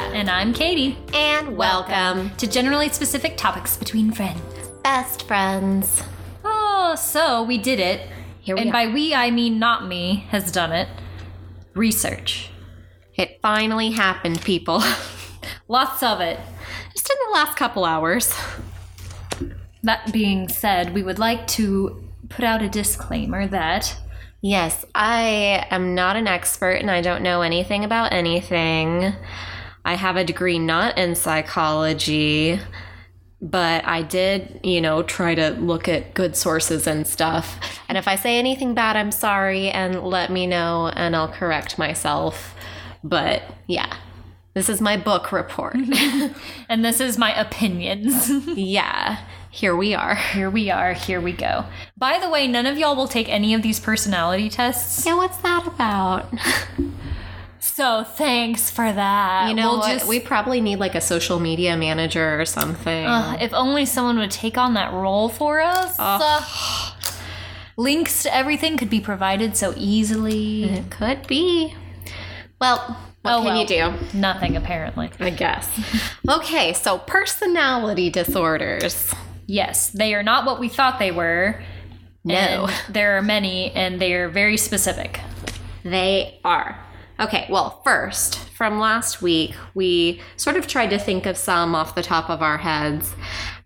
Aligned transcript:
And 0.00 0.30
I'm 0.30 0.52
Katie. 0.52 0.96
And 1.12 1.56
welcome 1.56 2.30
to 2.36 2.46
Generally 2.46 2.90
Specific 2.90 3.36
Topics 3.36 3.76
Between 3.76 4.12
Friends. 4.12 4.40
Best 4.84 5.26
Friends. 5.26 6.04
Oh, 6.44 6.94
so 6.96 7.42
we 7.42 7.58
did 7.58 7.80
it. 7.80 8.08
Here 8.40 8.54
we 8.54 8.62
and 8.62 8.70
are. 8.70 8.72
by 8.72 8.86
we, 8.86 9.12
I 9.12 9.32
mean 9.32 9.58
not 9.58 9.88
me 9.88 10.26
has 10.30 10.52
done 10.52 10.72
it. 10.72 10.88
Research. 11.74 12.50
It 13.16 13.40
finally 13.42 13.90
happened, 13.90 14.40
people. 14.42 14.82
Lots 15.68 16.02
of 16.04 16.20
it. 16.20 16.38
Just 16.92 17.10
in 17.10 17.16
the 17.26 17.32
last 17.32 17.58
couple 17.58 17.84
hours. 17.84 18.32
That 19.82 20.12
being 20.12 20.48
said, 20.48 20.94
we 20.94 21.02
would 21.02 21.18
like 21.18 21.46
to 21.48 22.08
put 22.28 22.44
out 22.44 22.62
a 22.62 22.68
disclaimer 22.68 23.48
that 23.48 23.98
Yes, 24.40 24.84
I 24.94 25.66
am 25.70 25.96
not 25.96 26.14
an 26.14 26.28
expert 26.28 26.74
and 26.74 26.88
I 26.88 27.00
don't 27.00 27.24
know 27.24 27.42
anything 27.42 27.84
about 27.84 28.12
anything. 28.12 29.12
I 29.88 29.94
have 29.94 30.16
a 30.16 30.24
degree 30.24 30.58
not 30.58 30.98
in 30.98 31.14
psychology, 31.14 32.60
but 33.40 33.86
I 33.86 34.02
did, 34.02 34.60
you 34.62 34.82
know, 34.82 35.02
try 35.02 35.34
to 35.34 35.52
look 35.52 35.88
at 35.88 36.12
good 36.12 36.36
sources 36.36 36.86
and 36.86 37.06
stuff. 37.06 37.58
And 37.88 37.96
if 37.96 38.06
I 38.06 38.14
say 38.14 38.38
anything 38.38 38.74
bad, 38.74 38.96
I'm 38.96 39.10
sorry 39.10 39.70
and 39.70 40.02
let 40.02 40.30
me 40.30 40.46
know 40.46 40.88
and 40.88 41.16
I'll 41.16 41.32
correct 41.32 41.78
myself. 41.78 42.54
But 43.02 43.42
yeah, 43.66 43.96
this 44.52 44.68
is 44.68 44.82
my 44.82 44.98
book 44.98 45.32
report. 45.32 45.76
and 46.68 46.84
this 46.84 47.00
is 47.00 47.16
my 47.16 47.34
opinions. 47.34 48.28
yeah, 48.58 49.24
here 49.50 49.74
we 49.74 49.94
are. 49.94 50.16
here 50.16 50.50
we 50.50 50.70
are, 50.70 50.92
here 50.92 51.22
we 51.22 51.32
go. 51.32 51.64
By 51.96 52.18
the 52.18 52.28
way, 52.28 52.46
none 52.46 52.66
of 52.66 52.76
y'all 52.76 52.94
will 52.94 53.08
take 53.08 53.30
any 53.30 53.54
of 53.54 53.62
these 53.62 53.80
personality 53.80 54.50
tests. 54.50 55.06
Yeah, 55.06 55.16
what's 55.16 55.38
that 55.38 55.66
about? 55.66 56.28
So 57.78 58.02
thanks 58.02 58.70
for 58.70 58.92
that. 58.92 59.48
You 59.48 59.54
know 59.54 59.68
We'll 59.70 59.78
what? 59.78 59.92
just- 59.92 60.08
we 60.08 60.18
probably 60.18 60.60
need 60.60 60.80
like 60.80 60.96
a 60.96 61.00
social 61.00 61.38
media 61.38 61.76
manager 61.76 62.40
or 62.40 62.44
something. 62.44 63.06
Ugh, 63.06 63.38
if 63.40 63.54
only 63.54 63.86
someone 63.86 64.18
would 64.18 64.32
take 64.32 64.58
on 64.58 64.74
that 64.74 64.92
role 64.92 65.28
for 65.28 65.60
us. 65.60 65.94
Uh, 65.96 66.42
links 67.76 68.24
to 68.24 68.34
everything 68.34 68.78
could 68.78 68.90
be 68.90 68.98
provided 68.98 69.56
so 69.56 69.74
easily. 69.76 70.64
It 70.64 70.90
could 70.90 71.24
be. 71.28 71.72
Well, 72.60 72.78
what 73.22 73.32
Oh, 73.34 73.36
can 73.42 73.44
well. 73.44 73.60
you 73.60 73.66
do? 73.68 73.92
Nothing, 74.18 74.56
apparently. 74.56 75.12
I 75.20 75.30
guess. 75.30 75.70
okay, 76.28 76.72
so 76.72 76.98
personality 76.98 78.10
disorders. 78.10 79.14
Yes, 79.46 79.90
they 79.90 80.14
are 80.14 80.24
not 80.24 80.44
what 80.44 80.58
we 80.58 80.68
thought 80.68 80.98
they 80.98 81.12
were. 81.12 81.62
No. 82.24 82.68
there 82.88 83.16
are 83.18 83.22
many, 83.22 83.70
and 83.70 84.00
they 84.00 84.14
are 84.14 84.28
very 84.28 84.56
specific. 84.56 85.20
They 85.84 86.40
are. 86.44 86.84
Okay, 87.20 87.46
well, 87.50 87.80
first, 87.84 88.38
from 88.50 88.78
last 88.78 89.20
week, 89.20 89.54
we 89.74 90.20
sort 90.36 90.56
of 90.56 90.68
tried 90.68 90.90
to 90.90 90.98
think 90.98 91.26
of 91.26 91.36
some 91.36 91.74
off 91.74 91.94
the 91.94 92.02
top 92.02 92.30
of 92.30 92.42
our 92.42 92.58
heads. 92.58 93.14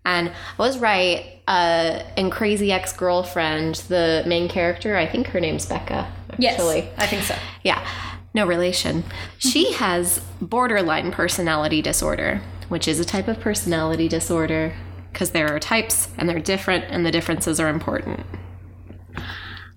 And 0.05 0.31
I 0.31 0.33
was 0.59 0.79
right. 0.79 1.41
Uh, 1.47 2.03
in 2.17 2.31
Crazy 2.31 2.73
Ex 2.73 2.93
Girlfriend, 2.93 3.77
the 3.89 4.23
main 4.27 4.49
character, 4.49 4.97
I 4.97 5.07
think 5.07 5.27
her 5.29 5.41
name's 5.41 5.67
Becca, 5.67 6.11
actually. 6.33 6.89
I 6.97 7.07
think 7.07 7.25
so. 7.25 7.35
Yeah, 7.63 7.85
no 8.33 8.47
relation. 8.47 9.05
She 9.39 9.73
has 9.75 10.21
borderline 10.41 11.11
personality 11.11 11.83
disorder, 11.83 12.41
which 12.69 12.89
is 12.89 13.01
a 13.01 13.05
type 13.05 13.29
of 13.29 13.41
personality 13.41 14.09
disorder 14.09 14.75
because 15.13 15.33
there 15.33 15.55
are 15.55 15.59
types 15.59 16.09
and 16.17 16.29
they're 16.29 16.41
different 16.41 16.85
and 16.89 17.05
the 17.05 17.11
differences 17.11 17.61
are 17.61 17.69
important. 17.69 18.25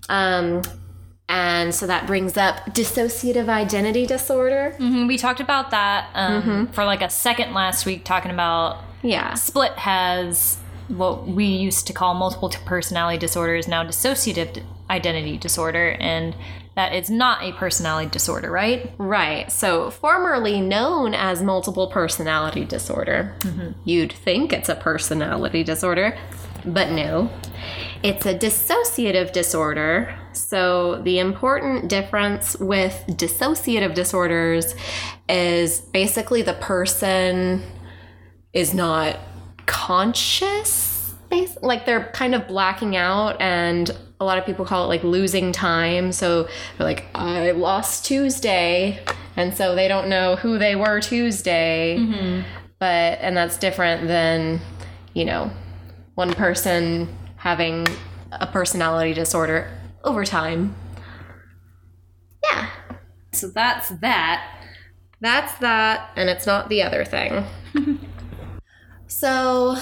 Um, 0.08 0.62
and 1.28 1.74
so 1.74 1.86
that 1.86 2.06
brings 2.06 2.36
up 2.36 2.66
dissociative 2.74 3.48
identity 3.48 4.06
disorder. 4.06 4.74
Mhm, 4.78 5.08
We 5.08 5.18
talked 5.18 5.40
about 5.40 5.70
that 5.72 6.08
um, 6.14 6.68
for 6.68 6.84
like 6.84 7.02
a 7.02 7.10
second 7.10 7.52
last 7.54 7.84
week, 7.86 8.04
talking 8.04 8.30
about 8.30 8.78
Yeah. 9.02 9.34
Split 9.34 9.72
has 9.72 10.58
what 10.88 11.26
we 11.26 11.44
used 11.44 11.86
to 11.88 11.92
call 11.92 12.14
multiple 12.14 12.48
personality 12.64 13.18
disorder 13.18 13.56
is 13.56 13.66
now 13.66 13.82
dissociative 13.84 14.62
identity 14.88 15.36
disorder, 15.36 15.96
and 15.98 16.34
that 16.76 16.94
is 16.94 17.10
not 17.10 17.42
a 17.42 17.50
personality 17.52 18.08
disorder, 18.08 18.50
right? 18.50 18.92
Right. 18.98 19.50
So, 19.50 19.90
formerly 19.90 20.60
known 20.60 21.12
as 21.14 21.42
multiple 21.42 21.88
personality 21.88 22.64
disorder. 22.64 23.34
You'd 23.84 24.12
think 24.12 24.52
it's 24.52 24.68
a 24.68 24.76
personality 24.76 25.64
disorder, 25.64 26.16
but 26.64 26.90
no. 26.90 27.30
It's 28.02 28.26
a 28.26 28.34
dissociative 28.38 29.32
disorder. 29.32 30.14
So, 30.36 31.02
the 31.02 31.18
important 31.18 31.88
difference 31.88 32.56
with 32.56 33.04
dissociative 33.08 33.94
disorders 33.94 34.74
is 35.28 35.80
basically 35.80 36.42
the 36.42 36.54
person 36.54 37.62
is 38.52 38.72
not 38.74 39.18
conscious 39.66 40.96
like 41.62 41.86
they're 41.86 42.04
kind 42.12 42.34
of 42.34 42.46
blacking 42.46 42.96
out 42.96 43.40
and 43.40 43.90
a 44.20 44.24
lot 44.24 44.38
of 44.38 44.46
people 44.46 44.64
call 44.64 44.84
it 44.84 44.88
like 44.88 45.04
losing 45.04 45.52
time. 45.52 46.12
So 46.12 46.44
they're 46.44 46.86
like 46.86 47.04
i 47.14 47.50
lost 47.50 48.04
tuesday 48.04 49.00
and 49.36 49.54
so 49.54 49.74
they 49.74 49.88
don't 49.88 50.08
know 50.08 50.36
who 50.36 50.58
they 50.58 50.76
were 50.76 51.00
tuesday. 51.00 51.96
Mm-hmm. 51.98 52.42
But 52.78 53.18
and 53.20 53.36
that's 53.36 53.56
different 53.56 54.06
than 54.06 54.60
you 55.14 55.24
know 55.24 55.50
one 56.14 56.32
person 56.32 57.08
having 57.36 57.86
a 58.32 58.46
personality 58.46 59.14
disorder 59.14 59.70
over 60.06 60.24
time 60.24 60.74
yeah 62.44 62.68
So 63.32 63.48
that's 63.48 63.90
that. 64.00 64.52
that's 65.20 65.54
that, 65.58 66.10
and 66.16 66.28
it's 66.30 66.46
not 66.46 66.68
the 66.68 66.82
other 66.82 67.04
thing. 67.04 67.44
so, 69.06 69.76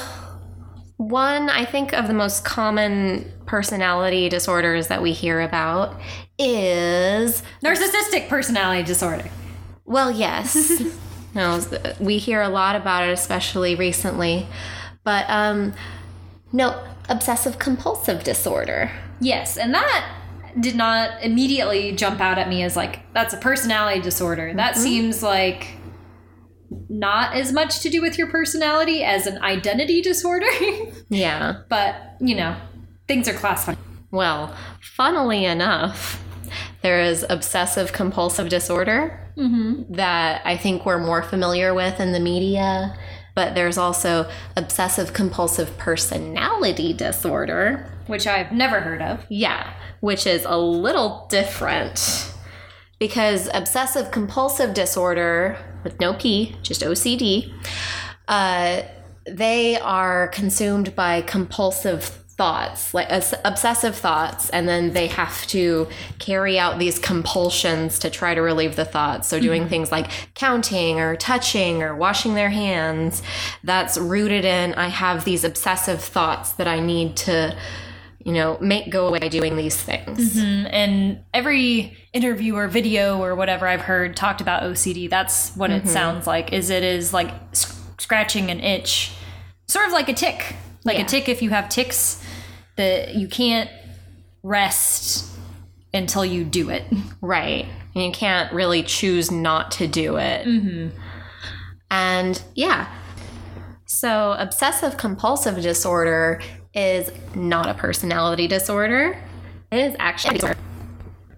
one, 0.97 1.49
I 1.51 1.65
think, 1.65 1.93
of 1.93 2.07
the 2.09 2.15
most 2.15 2.45
common 2.45 3.31
personality 3.47 4.29
disorders 4.29 4.89
that 4.89 5.03
we 5.03 5.13
hear 5.13 5.41
about 5.41 6.01
is, 6.39 7.43
Narcissistic 7.65 8.29
personality 8.29 8.83
disorder. 8.83 9.29
well, 9.85 10.11
yes. 10.11 10.83
no, 11.35 11.61
we 12.01 12.19
hear 12.19 12.43
a 12.43 12.49
lot 12.49 12.75
about 12.77 13.09
it, 13.09 13.13
especially 13.13 13.75
recently. 13.75 14.47
But, 15.05 15.27
um, 15.29 15.75
no, 16.53 16.83
obsessive 17.09 17.59
compulsive 17.59 18.25
disorder. 18.25 18.91
Yes, 19.21 19.57
and 19.57 19.75
that 19.75 20.11
did 20.61 20.77
not 20.77 21.23
immediately 21.23 21.93
jump 21.93 22.21
out 22.21 22.39
at 22.39 22.49
me 22.49 22.63
as 22.63 22.77
like 22.77 23.01
that's 23.13 23.35
a 23.35 23.37
personality 23.37 24.01
disorder. 24.01 24.53
That 24.55 24.75
mm-hmm. 24.75 24.83
seems 24.83 25.23
like 25.23 25.77
not 26.89 27.35
as 27.35 27.53
much 27.53 27.81
to 27.81 27.91
do 27.91 28.01
with 28.01 28.19
your 28.19 28.29
personality 28.29 29.03
as 29.03 29.27
an 29.27 29.43
identity 29.43 30.01
disorder. 30.01 30.47
Yeah. 31.11 31.61
but, 31.69 32.17
you 32.19 32.35
know, 32.35 32.57
things 33.07 33.29
are 33.29 33.35
classified. 33.35 33.77
Well, 34.11 34.55
funnily 34.81 35.45
enough, 35.45 36.23
there 36.83 37.01
is 37.01 37.25
obsessive 37.29 37.93
compulsive 37.93 38.49
disorder 38.49 39.33
mm-hmm. 39.37 39.93
that 39.95 40.43
I 40.45 40.57
think 40.57 40.85
we're 40.85 40.99
more 40.99 41.23
familiar 41.23 41.73
with 41.73 42.01
in 42.01 42.13
the 42.13 42.21
media. 42.21 42.97
But 43.35 43.55
there's 43.55 43.79
also 43.79 44.31
obsessive 44.57 45.13
compulsive 45.13 45.77
personality 45.77 46.93
disorder. 46.93 47.91
Which 48.07 48.27
I've 48.27 48.53
never 48.53 48.81
heard 48.81 49.03
of. 49.03 49.27
Yeah, 49.29 49.73
which 50.01 50.27
is 50.27 50.45
a 50.45 50.57
little 50.57 51.27
different 51.29 52.33
because 52.99 53.51
obsessive 53.53 54.11
compulsive 54.11 54.73
disorder 54.73 55.59
with 55.83 56.01
no 56.01 56.15
P, 56.15 56.57
just 56.63 56.81
OCD, 56.81 57.53
uh, 58.29 58.83
they 59.27 59.79
are 59.79 60.29
consumed 60.29 60.95
by 60.95 61.21
compulsive 61.21 62.24
thoughts, 62.37 62.93
like 62.93 63.09
obsessive 63.45 63.97
thoughts, 63.97 64.51
and 64.51 64.69
then 64.69 64.93
they 64.93 65.07
have 65.07 65.47
to 65.49 65.89
carry 66.19 66.59
out 66.59 66.79
these 66.79 66.99
compulsions 66.99 67.99
to 68.01 68.11
try 68.11 68.35
to 68.35 68.41
relieve 68.41 68.77
the 68.77 68.85
thoughts. 68.85 69.29
So, 69.29 69.39
doing 69.39 69.63
mm-hmm. 69.63 69.71
things 69.71 69.93
like 69.93 70.11
counting 70.35 71.01
or 71.01 71.17
touching 71.17 71.83
or 71.83 71.95
washing 71.95 72.35
their 72.35 72.51
hands, 72.51 73.23
that's 73.63 73.97
rooted 73.99 74.45
in 74.45 74.75
I 74.75 74.89
have 74.89 75.25
these 75.25 75.45
obsessive 75.45 76.03
thoughts 76.03 76.53
that 76.53 76.67
I 76.67 76.81
need 76.81 77.17
to 77.19 77.57
you 78.25 78.33
know, 78.33 78.57
make 78.59 78.91
go 78.91 79.07
away 79.07 79.19
by 79.19 79.29
doing 79.29 79.55
these 79.55 79.77
things. 79.77 80.35
Mm-hmm. 80.35 80.67
And 80.71 81.25
every 81.35 81.95
interview 82.15 82.57
or 82.57 82.69
video 82.69 83.23
or 83.23 83.35
whatever 83.35 83.69
I've 83.69 83.83
heard 83.83 84.17
talked 84.17 84.41
about 84.41 84.63
OCD. 84.63 85.11
That's 85.11 85.55
what 85.55 85.71
it 85.71 85.83
mm-hmm. 85.83 85.93
sounds 85.93 86.27
like. 86.27 86.53
Is 86.53 86.71
it 86.71 86.83
is 86.83 87.13
like 87.13 87.31
scratching 87.99 88.51
an 88.51 88.61
itch, 88.61 89.13
sort 89.67 89.87
of 89.87 89.93
like 89.93 90.09
a 90.09 90.15
tick. 90.15 90.57
Like 90.85 90.97
Yeah. 90.97 91.05
a 91.05 91.07
tick. 91.07 91.29
If 91.29 91.43
you 91.43 91.51
have 91.51 91.69
ticks, 91.69 92.24
that 92.77 93.15
you 93.15 93.29
can't 93.29 93.71
rest 94.43 95.31
until 95.93 96.25
you 96.25 96.45
do 96.45 96.71
it. 96.71 96.85
Right. 97.21 97.67
And 97.95 98.05
you 98.05 98.13
can't 98.13 98.53
really 98.53 98.83
choose 98.83 99.31
not 99.31 99.71
to 99.73 99.87
do 99.87 100.17
it. 100.17 100.47
Mm-hmm. 100.47 100.99
And 101.91 102.43
yeah. 102.55 102.93
So, 103.87 104.33
obsessive 104.33 104.97
compulsive 104.97 105.63
disorder 105.63 106.43
is 106.75 107.11
not 107.35 107.69
a 107.69 107.75
personality 107.75 108.49
disorder. 108.49 109.17
It 109.71 109.79
is 109.79 109.97
actually 109.99 110.41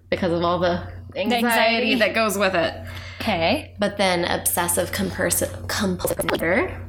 because 0.09 0.31
of 0.31 0.43
all 0.43 0.57
the 0.57 0.81
anxiety, 1.15 1.45
anxiety. 1.45 1.95
that 1.95 2.15
goes 2.15 2.37
with 2.37 2.55
it. 2.55 2.73
Okay. 3.21 3.75
But 3.79 3.97
then 3.97 4.25
obsessive 4.25 4.91
compulsive 4.91 5.67
compulsive 5.67 6.17
disorder 6.17 6.86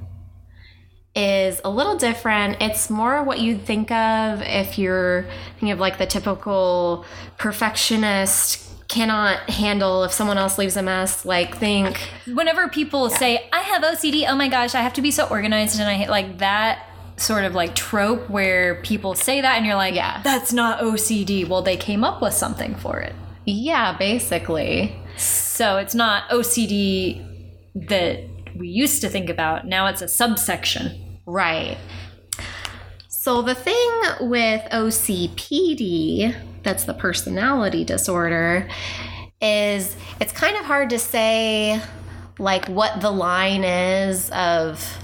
is 1.19 1.61
a 1.65 1.70
little 1.70 1.97
different. 1.97 2.56
It's 2.62 2.88
more 2.88 3.23
what 3.25 3.41
you'd 3.41 3.62
think 3.62 3.91
of 3.91 4.41
if 4.43 4.79
you're 4.79 5.26
thinking 5.55 5.73
of 5.73 5.81
like 5.81 5.99
the 5.99 6.06
typical 6.06 7.05
perfectionist 7.37 8.65
cannot 8.88 9.50
handle 9.50 10.05
if 10.05 10.12
someone 10.12 10.38
else 10.38 10.56
leaves 10.56 10.75
a 10.76 10.82
mess 10.82 11.26
like 11.26 11.59
think 11.59 12.09
Whenever 12.26 12.69
people 12.69 13.11
say, 13.11 13.47
I 13.53 13.61
have 13.61 13.82
OCD, 13.82 14.25
oh 14.26 14.35
my 14.35 14.49
gosh, 14.49 14.75
I 14.75 14.81
have 14.81 14.94
to 14.94 15.03
be 15.03 15.11
so 15.11 15.26
organized, 15.29 15.79
and 15.79 15.88
I 15.88 15.94
hate 15.94 16.09
like 16.09 16.38
that 16.38 16.87
sort 17.17 17.44
of 17.44 17.55
like 17.55 17.75
trope 17.75 18.31
where 18.31 18.76
people 18.82 19.14
say 19.14 19.41
that 19.43 19.56
and 19.59 19.67
you're 19.67 19.75
like, 19.75 19.94
Yeah. 19.94 20.23
that's 20.23 20.53
not 20.53 20.81
OCD. 20.81 21.47
Well, 21.47 21.62
they 21.62 21.76
came 21.76 22.05
up 22.05 22.23
with 22.23 22.32
something 22.32 22.76
for 22.76 23.00
it. 23.00 23.12
yeah 23.44 23.97
basically 23.99 24.97
So 25.17 25.76
it's 25.79 25.94
not 25.94 26.29
OCD 26.31 27.25
that 27.88 28.21
we 28.56 28.69
used 28.69 29.00
to 29.03 29.09
think 29.09 29.29
about. 29.29 29.67
Now 29.67 29.87
it's 29.87 30.00
a 30.00 30.09
subsection. 30.09 31.07
Right. 31.28 31.76
So 33.08 33.42
the 33.42 33.54
thing 33.54 34.00
with 34.20 34.62
OCPD, 34.72 36.34
that's 36.62 36.84
the 36.84 36.94
personality 36.94 37.84
disorder, 37.84 38.66
is 39.38 39.94
it's 40.22 40.32
kind 40.32 40.56
of 40.56 40.64
hard 40.64 40.88
to 40.88 40.98
say 40.98 41.82
like 42.38 42.66
what 42.69 43.02
the 43.02 43.10
line 43.10 43.62
is 43.64 44.30
of 44.30 44.98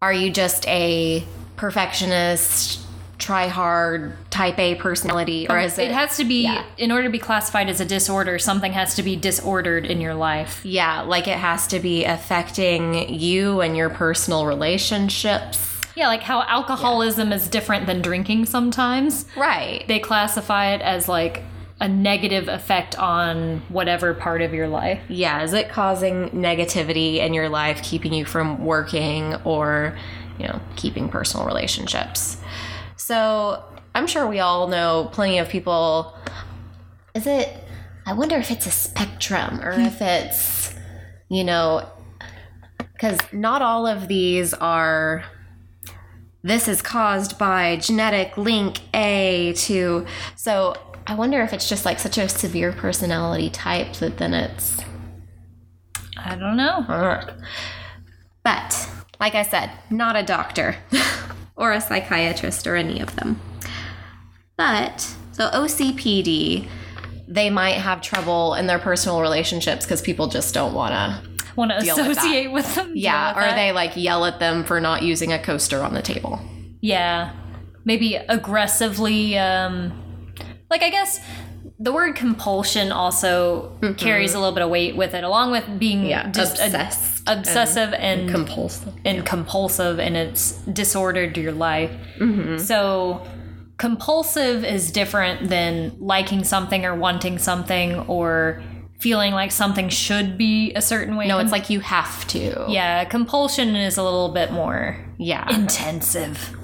are 0.00 0.14
you 0.14 0.30
just 0.30 0.66
a 0.66 1.22
perfectionist, 1.56 2.80
try 3.18 3.48
hard, 3.48 4.12
type 4.30 4.58
A 4.58 4.74
personality 4.74 5.46
or 5.48 5.58
um, 5.58 5.64
is 5.64 5.78
it, 5.78 5.90
it 5.90 5.94
has 5.94 6.16
to 6.16 6.24
be 6.24 6.42
yeah. 6.42 6.64
in 6.76 6.90
order 6.90 7.04
to 7.04 7.10
be 7.10 7.18
classified 7.18 7.68
as 7.68 7.80
a 7.80 7.84
disorder, 7.84 8.38
something 8.38 8.72
has 8.72 8.94
to 8.96 9.02
be 9.02 9.16
disordered 9.16 9.86
in 9.86 10.00
your 10.00 10.14
life. 10.14 10.60
yeah, 10.64 11.02
like 11.02 11.28
it 11.28 11.38
has 11.38 11.66
to 11.68 11.78
be 11.80 12.04
affecting 12.04 13.08
you 13.12 13.60
and 13.60 13.76
your 13.76 13.90
personal 13.90 14.46
relationships. 14.46 15.70
Yeah, 15.96 16.08
like 16.08 16.22
how 16.22 16.42
alcoholism 16.42 17.32
is 17.32 17.48
different 17.48 17.86
than 17.86 18.02
drinking 18.02 18.46
sometimes. 18.46 19.26
Right. 19.36 19.86
They 19.86 20.00
classify 20.00 20.74
it 20.74 20.80
as 20.80 21.08
like 21.08 21.42
a 21.80 21.88
negative 21.88 22.48
effect 22.48 22.98
on 22.98 23.60
whatever 23.68 24.14
part 24.14 24.42
of 24.42 24.54
your 24.54 24.68
life. 24.68 25.00
yeah, 25.08 25.42
is 25.42 25.52
it 25.52 25.68
causing 25.68 26.30
negativity 26.30 27.16
in 27.16 27.34
your 27.34 27.48
life, 27.48 27.82
keeping 27.82 28.12
you 28.12 28.24
from 28.24 28.64
working 28.64 29.34
or, 29.44 29.96
you 30.38 30.46
know, 30.46 30.60
keeping 30.76 31.08
personal 31.08 31.46
relationships? 31.46 32.38
So 33.04 33.62
I'm 33.94 34.06
sure 34.06 34.26
we 34.26 34.40
all 34.40 34.66
know 34.66 35.10
plenty 35.12 35.36
of 35.36 35.50
people. 35.50 36.16
Is 37.14 37.26
it, 37.26 37.54
I 38.06 38.14
wonder 38.14 38.36
if 38.36 38.50
it's 38.50 38.64
a 38.64 38.70
spectrum 38.70 39.60
or 39.60 39.72
if 39.72 39.98
hmm. 39.98 40.04
it's, 40.04 40.74
you 41.28 41.44
know, 41.44 41.86
because 42.78 43.18
not 43.30 43.60
all 43.60 43.86
of 43.86 44.08
these 44.08 44.54
are. 44.54 45.22
This 46.42 46.66
is 46.66 46.80
caused 46.80 47.38
by 47.38 47.76
genetic 47.76 48.38
link 48.38 48.80
A 48.94 49.52
to. 49.58 50.06
So 50.36 50.74
I 51.06 51.14
wonder 51.14 51.42
if 51.42 51.52
it's 51.52 51.68
just 51.68 51.84
like 51.84 51.98
such 51.98 52.16
a 52.16 52.26
severe 52.26 52.72
personality 52.72 53.50
type 53.50 53.92
that 53.96 54.16
then 54.16 54.32
it's 54.32 54.80
I 56.16 56.36
don't 56.36 56.56
know. 56.56 56.86
But, 58.42 58.88
like 59.20 59.34
I 59.34 59.42
said, 59.42 59.70
not 59.90 60.16
a 60.16 60.22
doctor 60.22 60.76
or 61.56 61.72
a 61.72 61.80
psychiatrist 61.80 62.66
or 62.66 62.76
any 62.76 63.00
of 63.00 63.16
them. 63.16 63.40
But, 64.56 65.00
so 65.32 65.50
OCPD, 65.50 66.68
they 67.26 67.50
might 67.50 67.74
have 67.76 68.00
trouble 68.00 68.54
in 68.54 68.66
their 68.66 68.78
personal 68.78 69.20
relationships 69.20 69.84
because 69.84 70.02
people 70.02 70.28
just 70.28 70.54
don't 70.54 70.74
want 70.74 70.92
to. 70.92 71.30
Want 71.56 71.70
to 71.70 71.80
Deal 71.80 71.96
with 71.96 72.18
associate 72.18 72.52
with, 72.52 72.74
them? 72.74 72.92
Yeah, 72.94 73.34
with 73.34 73.36
or 73.44 73.46
that. 73.46 73.54
they 73.54 73.72
like 73.72 73.96
yell 73.96 74.24
at 74.24 74.40
them 74.40 74.64
for 74.64 74.80
not 74.80 75.02
using 75.02 75.32
a 75.32 75.38
coaster 75.38 75.82
on 75.82 75.94
the 75.94 76.02
table. 76.02 76.40
Yeah. 76.80 77.32
Maybe 77.84 78.16
aggressively 78.16 79.38
um 79.38 79.92
like 80.70 80.82
I 80.82 80.90
guess 80.90 81.20
the 81.84 81.92
word 81.92 82.16
compulsion 82.16 82.90
also 82.90 83.70
carries 83.98 84.32
a 84.34 84.38
little 84.38 84.54
bit 84.54 84.62
of 84.62 84.70
weight 84.70 84.96
with 84.96 85.14
it 85.14 85.22
along 85.22 85.50
with 85.52 85.78
being 85.78 86.08
just 86.32 86.58
a- 86.58 86.64
obsessed. 86.64 87.22
obsessive 87.26 87.92
and 87.94 88.28
compulsive. 88.30 88.92
and 89.04 89.24
compulsive 89.26 89.98
and 90.00 90.16
it's 90.16 90.52
disordered 90.62 91.36
your 91.36 91.52
life. 91.52 91.90
Mm-hmm. 92.18 92.58
So 92.58 93.26
compulsive 93.76 94.64
is 94.64 94.90
different 94.92 95.48
than 95.50 95.96
liking 95.98 96.42
something 96.44 96.84
or 96.86 96.94
wanting 96.94 97.38
something 97.38 97.96
or 98.08 98.62
feeling 99.00 99.32
like 99.34 99.52
something 99.52 99.88
should 99.90 100.38
be 100.38 100.72
a 100.74 100.80
certain 100.80 101.16
way. 101.16 101.26
No, 101.26 101.38
it's 101.38 101.52
like 101.52 101.68
you 101.68 101.80
have 101.80 102.26
to. 102.28 102.64
yeah, 102.68 103.04
compulsion 103.04 103.76
is 103.76 103.98
a 103.98 104.02
little 104.02 104.32
bit 104.32 104.52
more 104.52 104.96
Yeah. 105.18 105.46
intensive. 105.54 106.56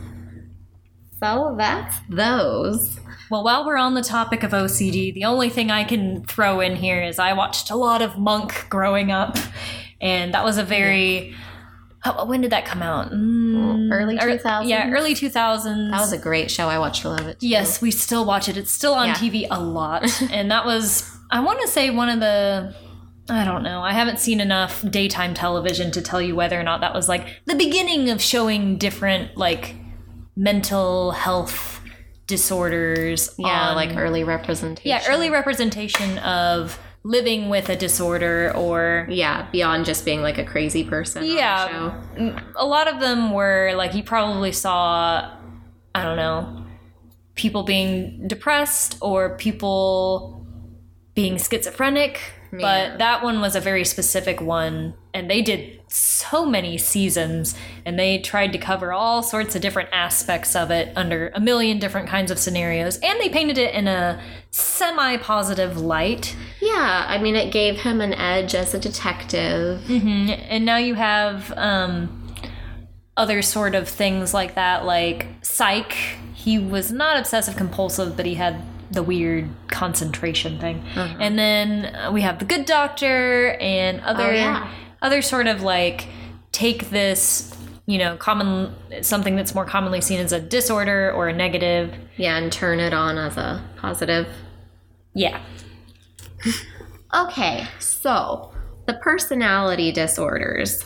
so 1.22 1.54
that's 1.58 1.96
those. 2.08 2.99
Well, 3.30 3.44
while 3.44 3.64
we're 3.64 3.76
on 3.76 3.94
the 3.94 4.02
topic 4.02 4.42
of 4.42 4.50
OCD, 4.50 5.14
the 5.14 5.24
only 5.24 5.48
thing 5.50 5.70
I 5.70 5.84
can 5.84 6.24
throw 6.24 6.60
in 6.60 6.74
here 6.76 7.00
is 7.02 7.18
I 7.18 7.32
watched 7.32 7.70
a 7.70 7.76
lot 7.76 8.02
of 8.02 8.18
Monk 8.18 8.66
growing 8.68 9.12
up, 9.12 9.36
and 10.00 10.34
that 10.34 10.44
was 10.44 10.58
a 10.58 10.64
very. 10.64 11.34
Oh, 12.04 12.24
when 12.24 12.40
did 12.40 12.50
that 12.52 12.64
come 12.64 12.82
out? 12.82 13.12
Mm, 13.12 13.92
Early 13.92 14.16
er- 14.16 14.38
2000s? 14.38 14.66
Yeah, 14.66 14.90
early 14.90 15.14
2000s. 15.14 15.90
That 15.90 16.00
was 16.00 16.12
a 16.14 16.18
great 16.18 16.50
show. 16.50 16.66
I 16.68 16.78
watched 16.78 17.04
a 17.04 17.10
lot 17.10 17.20
of 17.20 17.26
it. 17.28 17.40
too. 17.40 17.46
Yes, 17.48 17.82
we 17.82 17.90
still 17.90 18.24
watch 18.24 18.48
it. 18.48 18.56
It's 18.56 18.72
still 18.72 18.94
on 18.94 19.08
Yeah. 19.08 19.14
TV 19.14 19.46
a 19.50 19.60
lot. 19.60 20.10
and 20.32 20.50
that 20.50 20.64
was, 20.64 21.04
I 21.30 21.40
want 21.40 21.60
to 21.60 21.68
say, 21.68 21.90
one 21.90 22.08
of 22.08 22.18
the. 22.20 22.74
I 23.28 23.44
don't 23.44 23.62
know. 23.62 23.80
I 23.82 23.92
haven't 23.92 24.18
seen 24.18 24.40
enough 24.40 24.82
daytime 24.90 25.34
television 25.34 25.92
to 25.92 26.00
tell 26.02 26.20
you 26.22 26.34
whether 26.34 26.58
or 26.58 26.62
not 26.64 26.80
that 26.80 26.94
was 26.94 27.06
like 27.08 27.28
the 27.44 27.54
beginning 27.54 28.08
of 28.10 28.20
showing 28.20 28.76
different, 28.78 29.36
like, 29.36 29.76
mental 30.36 31.10
health 31.12 31.79
disorders. 32.30 33.34
Yeah, 33.38 33.68
on- 33.70 33.76
like 33.76 33.96
early 33.96 34.24
representation. 34.24 34.88
yeah, 34.88 35.02
early 35.08 35.28
representation 35.28 36.18
of 36.18 36.78
living 37.02 37.48
with 37.48 37.68
a 37.68 37.76
disorder 37.76 38.52
or 38.54 39.06
Yeah, 39.10 39.46
beyond 39.50 39.84
just 39.84 40.04
being 40.04 40.22
like 40.22 40.38
a 40.38 40.44
crazy 40.44 40.84
person. 40.84 41.24
yeah 41.24 41.92
a 42.56 42.64
lot 42.66 42.88
of 42.88 43.00
them 43.00 43.32
were 43.32 43.72
like 43.74 43.94
you 43.94 44.02
probably 44.02 44.52
saw 44.52 45.30
i 45.94 46.02
don't 46.02 46.16
know 46.16 46.66
people 47.34 47.62
being 47.62 48.28
depressed 48.28 48.98
or 49.00 49.34
people 49.38 50.46
being 51.14 51.38
schizophrenic 51.38 52.20
Yeah. 52.52 52.58
but 52.90 52.98
that 52.98 53.22
one 53.22 53.40
was 53.40 53.56
a 53.56 53.60
very 53.60 53.84
specific 53.86 54.40
one 54.42 54.92
and 55.12 55.30
they 55.30 55.42
did 55.42 55.80
so 55.88 56.46
many 56.46 56.78
seasons 56.78 57.56
and 57.84 57.98
they 57.98 58.18
tried 58.18 58.52
to 58.52 58.58
cover 58.58 58.92
all 58.92 59.22
sorts 59.22 59.56
of 59.56 59.60
different 59.62 59.88
aspects 59.92 60.54
of 60.54 60.70
it 60.70 60.92
under 60.96 61.32
a 61.34 61.40
million 61.40 61.78
different 61.80 62.08
kinds 62.08 62.30
of 62.30 62.38
scenarios 62.38 62.96
and 63.02 63.20
they 63.20 63.28
painted 63.28 63.58
it 63.58 63.74
in 63.74 63.88
a 63.88 64.22
semi-positive 64.50 65.76
light 65.78 66.36
Yeah, 66.60 67.04
I 67.08 67.18
mean, 67.18 67.36
it 67.36 67.52
gave 67.52 67.80
him 67.80 68.00
an 68.00 68.12
edge 68.14 68.54
as 68.54 68.74
a 68.74 68.78
detective. 68.78 69.82
and 69.90 70.64
now 70.64 70.76
you 70.76 70.94
have 70.94 71.52
um, 71.56 72.34
other 73.16 73.42
sort 73.42 73.74
of 73.74 73.88
things 73.88 74.32
like 74.34 74.54
that, 74.54 74.84
like 74.84 75.26
Psych. 75.42 75.92
He 76.34 76.58
was 76.58 76.90
not 76.92 77.16
obsessive 77.18 77.56
compulsive, 77.56 78.16
but 78.16 78.26
he 78.26 78.34
had 78.34 78.62
the 78.90 79.02
weird 79.02 79.48
concentration 79.68 80.58
thing. 80.58 80.82
And 80.96 81.38
then 81.38 82.12
we 82.12 82.22
have 82.22 82.38
the 82.38 82.44
Good 82.44 82.64
Doctor 82.66 83.56
and 83.60 84.00
other 84.00 84.24
Oh, 84.24 84.30
yeah. 84.30 84.70
Other 85.02 85.22
sort 85.22 85.46
of 85.46 85.62
like 85.62 86.08
take 86.52 86.90
this. 86.90 87.56
You 87.86 87.98
know, 87.98 88.16
common 88.16 88.72
something 89.02 89.34
that's 89.34 89.52
more 89.52 89.64
commonly 89.64 90.00
seen 90.00 90.20
as 90.20 90.30
a 90.30 90.40
disorder 90.40 91.10
or 91.12 91.28
a 91.28 91.32
negative. 91.32 91.92
Yeah, 92.16 92.36
and 92.36 92.52
turn 92.52 92.78
it 92.78 92.92
on 92.92 93.18
as 93.18 93.36
a 93.36 93.64
positive. 93.78 94.28
Yeah, 95.12 95.40
Okay, 97.12 97.66
so 97.80 98.52
the 98.86 98.94
personality 98.94 99.90
disorders. 99.90 100.84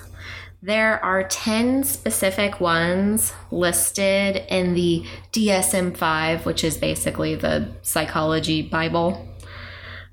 There 0.62 1.04
are 1.04 1.24
10 1.24 1.84
specific 1.84 2.60
ones 2.60 3.34
listed 3.50 4.42
in 4.48 4.72
the 4.72 5.04
DSM 5.32 5.94
5, 5.94 6.46
which 6.46 6.64
is 6.64 6.78
basically 6.78 7.34
the 7.34 7.68
psychology 7.82 8.62
Bible. 8.62 9.28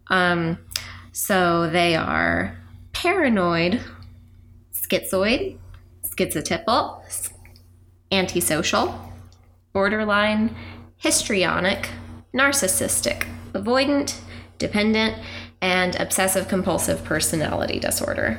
Um, 0.07 0.57
so 1.13 1.69
they 1.69 1.95
are 1.95 2.57
paranoid, 2.93 3.81
schizoid, 4.73 5.57
schizotypal, 6.05 7.01
antisocial, 8.11 9.13
borderline, 9.73 10.55
histrionic, 10.97 11.89
narcissistic, 12.33 13.25
avoidant, 13.53 14.19
dependent, 14.57 15.17
and 15.61 15.95
obsessive 15.95 16.47
compulsive 16.47 17.03
personality 17.03 17.79
disorder. 17.79 18.37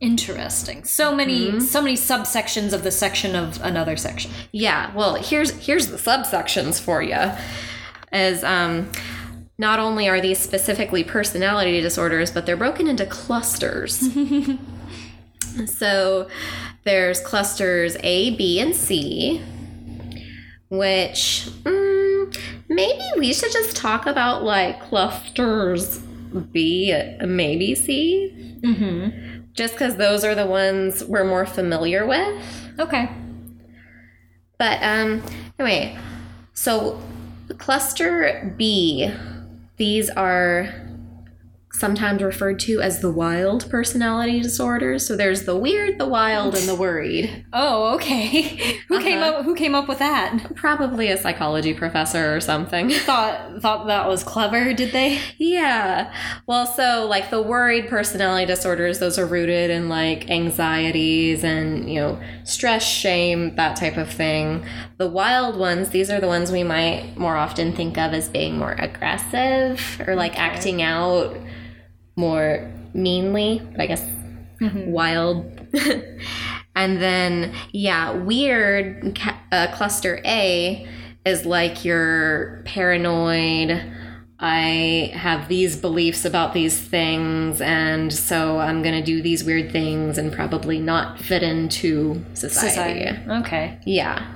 interesting. 0.00 0.82
So 0.84 1.14
many, 1.14 1.60
so 1.60 1.80
many 1.80 1.94
subsections 1.94 2.72
of 2.72 2.82
the 2.82 2.90
section 2.90 3.36
of 3.36 3.62
another 3.62 3.96
section. 3.96 4.32
Yeah, 4.50 4.92
well, 4.94 5.14
here's 5.14 5.52
here's 5.64 5.86
the 5.86 5.96
subsections 5.96 6.80
for 6.80 7.02
you. 7.02 7.30
Is 8.12 8.42
um 8.42 8.90
not 9.58 9.78
only 9.78 10.08
are 10.08 10.20
these 10.20 10.38
specifically 10.38 11.04
personality 11.04 11.80
disorders, 11.80 12.30
but 12.30 12.46
they're 12.46 12.56
broken 12.56 12.88
into 12.88 13.06
clusters. 13.06 14.08
so 15.66 16.28
there's 16.84 17.20
clusters 17.20 17.96
A, 18.02 18.34
B, 18.36 18.60
and 18.60 18.74
C, 18.74 19.42
which 20.68 21.48
mm, 21.62 22.38
maybe 22.68 23.04
we 23.18 23.32
should 23.32 23.52
just 23.52 23.76
talk 23.76 24.06
about 24.06 24.42
like 24.42 24.80
clusters 24.80 25.98
B, 26.52 26.94
maybe 27.20 27.74
C. 27.74 28.58
Mm-hmm. 28.60 29.42
Just 29.52 29.74
because 29.74 29.96
those 29.96 30.24
are 30.24 30.34
the 30.34 30.46
ones 30.46 31.04
we're 31.04 31.24
more 31.24 31.44
familiar 31.44 32.06
with. 32.06 32.42
Okay. 32.78 33.10
But 34.58 34.82
um, 34.82 35.22
anyway, 35.58 35.98
so 36.54 37.02
cluster 37.58 38.54
B, 38.56 39.12
these 39.82 40.10
are 40.10 40.72
sometimes 41.74 42.22
referred 42.22 42.60
to 42.60 42.80
as 42.80 43.00
the 43.00 43.10
wild 43.10 43.68
personality 43.70 44.40
disorders. 44.40 45.06
So 45.06 45.16
there's 45.16 45.44
the 45.44 45.56
weird, 45.56 45.98
the 45.98 46.06
wild, 46.06 46.54
and 46.54 46.68
the 46.68 46.74
worried. 46.74 47.44
Oh, 47.52 47.94
okay. 47.94 48.78
who 48.88 49.00
came 49.00 49.18
Uh-huh. 49.18 49.38
up? 49.38 49.44
Who 49.44 49.54
came 49.54 49.74
up 49.74 49.88
with 49.88 49.98
that? 49.98 50.54
Probably 50.54 51.08
a 51.08 51.16
psychology 51.16 51.72
professor 51.74 52.36
or 52.36 52.40
something. 52.40 52.90
Thought 52.90 53.60
thought 53.62 53.86
that 53.86 54.06
was 54.06 54.22
clever. 54.22 54.72
Did 54.74 54.92
they? 54.92 55.18
Yeah. 55.38 56.12
Well, 56.46 56.66
so 56.66 57.06
like 57.08 57.30
the 57.30 57.40
worried 57.42 57.88
personality 57.88 58.46
disorders, 58.46 58.98
those 58.98 59.18
are 59.18 59.26
rooted 59.26 59.70
in 59.70 59.88
like 59.88 60.30
anxieties 60.30 61.42
and, 61.42 61.88
you 61.92 62.00
know, 62.00 62.20
stress, 62.44 62.82
shame, 62.84 63.56
that 63.56 63.76
type 63.76 63.96
of 63.96 64.10
thing. 64.12 64.64
The 64.98 65.08
wild 65.08 65.56
ones, 65.58 65.90
these 65.90 66.10
are 66.10 66.20
the 66.20 66.26
ones 66.28 66.52
we 66.52 66.62
might 66.64 67.16
more 67.16 67.36
often 67.36 67.72
think 67.72 67.96
of 67.98 68.12
as 68.12 68.28
being 68.28 68.58
more 68.58 68.72
aggressive 68.72 70.00
or 70.06 70.14
like 70.14 70.38
acting 70.38 70.82
out 70.82 71.36
more 72.16 72.70
meanly, 72.94 73.62
but 73.72 73.80
I 73.80 73.86
guess 73.86 74.04
wild. 74.60 75.44
and 76.74 77.00
then, 77.00 77.54
yeah, 77.72 78.12
weird 78.12 79.16
ca- 79.16 79.40
uh, 79.50 79.66
cluster 79.74 80.20
A 80.24 80.86
is 81.24 81.46
like 81.46 81.84
your 81.84 82.62
paranoid. 82.64 83.82
I 84.38 85.12
have 85.14 85.48
these 85.48 85.76
beliefs 85.76 86.24
about 86.24 86.52
these 86.52 86.78
things, 86.78 87.60
and 87.60 88.12
so 88.12 88.58
I'm 88.58 88.82
gonna 88.82 89.02
do 89.02 89.22
these 89.22 89.44
weird 89.44 89.70
things 89.70 90.18
and 90.18 90.32
probably 90.32 90.80
not 90.80 91.20
fit 91.20 91.44
into 91.44 92.24
society. 92.34 93.16
Okay. 93.28 93.78
Yeah. 93.86 94.26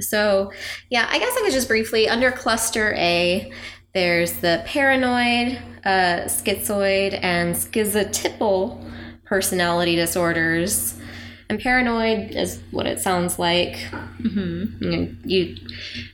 So, 0.00 0.52
yeah, 0.88 1.06
I 1.10 1.18
guess 1.18 1.34
I 1.36 1.42
could 1.42 1.52
just 1.52 1.68
briefly 1.68 2.08
under 2.08 2.30
cluster 2.30 2.94
A, 2.96 3.52
there's 3.94 4.34
the 4.34 4.62
paranoid, 4.64 5.58
uh, 5.84 6.24
schizoid, 6.26 7.18
and 7.22 7.54
schizotypal 7.54 8.90
personality 9.24 9.96
disorders. 9.96 10.98
And 11.48 11.60
paranoid 11.60 12.30
is 12.30 12.62
what 12.70 12.86
it 12.86 13.00
sounds 13.00 13.38
like. 13.38 13.74
Mm-hmm. 14.22 14.82
You, 14.90 15.16
you 15.24 15.56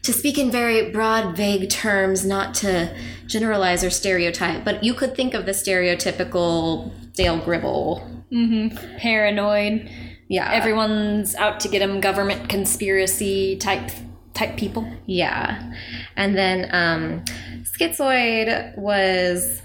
to 0.02 0.12
speak 0.12 0.38
in 0.38 0.50
very 0.50 0.90
broad, 0.90 1.36
vague 1.36 1.70
terms, 1.70 2.26
not 2.26 2.54
to 2.54 2.92
generalize 3.26 3.84
or 3.84 3.90
stereotype, 3.90 4.64
but 4.64 4.82
you 4.82 4.94
could 4.94 5.14
think 5.14 5.34
of 5.34 5.46
the 5.46 5.52
stereotypical 5.52 6.90
Dale 7.14 7.38
Gribble. 7.38 8.02
Mm-hmm. 8.32 8.96
Paranoid. 8.98 9.88
Yeah, 10.26 10.52
Everyone's 10.52 11.34
out 11.36 11.60
to 11.60 11.68
get 11.68 11.82
him. 11.82 12.00
Government 12.00 12.48
conspiracy 12.48 13.56
type 13.56 13.90
type 14.38 14.56
people. 14.56 14.90
Yeah. 15.06 15.72
And 16.16 16.36
then 16.36 16.68
um, 16.72 17.24
schizoid 17.64 18.76
was 18.78 19.62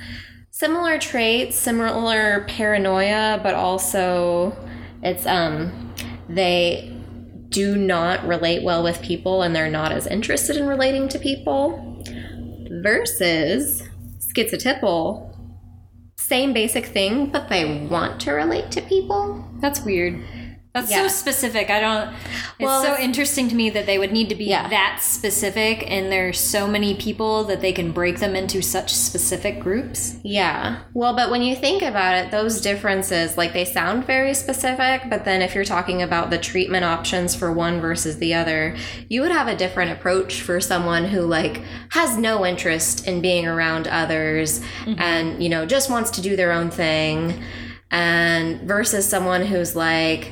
similar 0.49 0.97
traits, 0.97 1.55
similar 1.55 2.45
paranoia, 2.47 3.39
but 3.43 3.53
also 3.53 4.57
it's 5.03 5.25
um 5.25 5.93
they 6.29 6.89
do 7.49 7.75
not 7.75 8.25
relate 8.25 8.63
well 8.63 8.81
with 8.81 9.01
people 9.01 9.43
and 9.43 9.55
they're 9.55 9.69
not 9.69 9.91
as 9.91 10.07
interested 10.07 10.55
in 10.55 10.65
relating 10.65 11.07
to 11.09 11.19
people 11.19 12.01
versus 12.81 13.83
schizotypal 14.19 15.29
same 16.17 16.53
basic 16.53 16.85
thing 16.85 17.29
but 17.29 17.49
they 17.49 17.85
want 17.87 18.19
to 18.19 18.31
relate 18.31 18.71
to 18.71 18.81
people 18.81 19.45
That's 19.63 19.79
weird. 19.79 20.21
That's 20.73 20.89
Yeah. 20.89 21.03
so 21.03 21.07
specific. 21.07 21.69
I 21.69 21.79
don't. 21.79 22.09
It's 22.57 22.65
Well, 22.65 22.83
so 22.83 22.97
interesting 22.99 23.47
to 23.49 23.55
me 23.55 23.69
that 23.69 23.85
they 23.85 23.99
would 23.99 24.11
need 24.11 24.27
to 24.29 24.35
be 24.35 24.45
Yeah. 24.45 24.67
that 24.69 24.99
specific, 25.01 25.85
and 25.87 26.11
there's 26.11 26.39
so 26.39 26.65
many 26.65 26.95
people 26.95 27.43
that 27.43 27.61
they 27.61 27.71
can 27.71 27.91
break 27.91 28.19
them 28.19 28.35
into 28.35 28.61
such 28.63 28.91
specific 28.91 29.59
groups. 29.59 30.15
Yeah. 30.23 30.77
Well, 30.95 31.15
but 31.15 31.29
when 31.29 31.43
you 31.43 31.55
think 31.55 31.83
about 31.83 32.15
it, 32.15 32.31
those 32.31 32.59
differences, 32.59 33.37
like 33.37 33.53
they 33.53 33.65
sound 33.65 34.07
very 34.07 34.33
specific, 34.33 35.03
but 35.11 35.25
then 35.25 35.43
if 35.43 35.53
you're 35.53 35.63
talking 35.63 36.01
about 36.01 36.31
the 36.31 36.39
treatment 36.39 36.85
options 36.85 37.35
for 37.35 37.51
one 37.51 37.79
versus 37.79 38.17
the 38.17 38.33
other, 38.33 38.75
you 39.09 39.21
would 39.21 39.31
have 39.31 39.47
a 39.47 39.55
different 39.55 39.91
approach 39.91 40.41
for 40.41 40.59
someone 40.59 41.05
who 41.05 41.21
like 41.21 41.61
has 41.89 42.17
no 42.17 42.43
interest 42.45 43.07
in 43.07 43.21
being 43.21 43.45
around 43.45 43.87
others 43.87 44.59
mm-hmm. 44.85 44.99
and, 44.99 45.43
you 45.43 45.49
know, 45.49 45.67
just 45.67 45.91
wants 45.91 46.09
to 46.11 46.21
do 46.21 46.35
their 46.35 46.51
own 46.51 46.71
thing 46.71 47.43
and 47.91 48.61
versus 48.61 49.07
someone 49.07 49.45
who's 49.45 49.75
like 49.75 50.31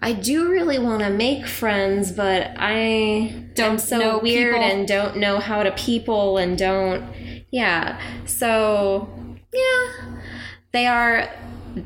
I 0.00 0.12
do 0.12 0.50
really 0.50 0.78
want 0.78 1.02
to 1.02 1.10
make 1.10 1.46
friends, 1.46 2.12
but 2.12 2.52
I 2.56 3.48
Don't 3.54 3.72
am 3.72 3.78
so 3.78 3.98
know 3.98 4.18
weird 4.18 4.54
people. 4.54 4.68
and 4.70 4.86
don't 4.88 5.16
know 5.16 5.38
how 5.38 5.62
to 5.62 5.70
people 5.72 6.36
and 6.38 6.56
don't 6.58 7.04
yeah. 7.50 7.98
So, 8.26 9.08
yeah. 9.52 10.16
They 10.72 10.86
are 10.86 11.28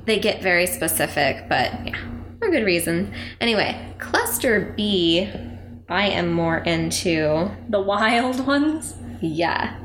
they 0.05 0.19
get 0.19 0.43
very 0.43 0.67
specific, 0.67 1.49
but 1.49 1.71
yeah, 1.87 1.99
for 2.41 2.51
good 2.51 2.65
reason. 2.65 3.13
Anyway, 3.41 3.95
cluster 3.99 4.73
B 4.77 5.29
I 5.89 6.07
am 6.09 6.33
more 6.33 6.59
into 6.59 7.51
The 7.69 7.81
wild 7.81 8.47
ones. 8.47 8.95
yeah. 9.21 9.79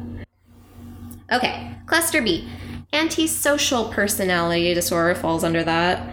Okay, 1.32 1.76
cluster 1.88 2.22
B. 2.22 2.48
Antisocial 2.94 3.86
personality 3.90 4.74
disorder 4.74 5.16
falls 5.16 5.44
under 5.44 5.64
that. 5.64 6.08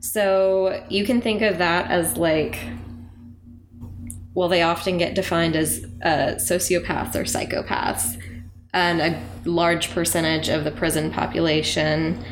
So 0.00 0.84
you 0.88 1.04
can 1.04 1.20
think 1.20 1.42
of 1.42 1.58
that 1.58 1.90
as 1.90 2.16
like, 2.16 2.58
well, 4.34 4.48
they 4.48 4.62
often 4.62 4.98
get 4.98 5.14
defined 5.14 5.56
as 5.56 5.84
uh, 6.02 6.36
sociopaths 6.36 7.14
or 7.14 7.24
psychopaths. 7.24 8.20
And 8.72 9.00
a 9.00 9.22
large 9.44 9.90
percentage 9.90 10.48
of 10.48 10.64
the 10.64 10.70
prison 10.70 11.10
population 11.10 12.22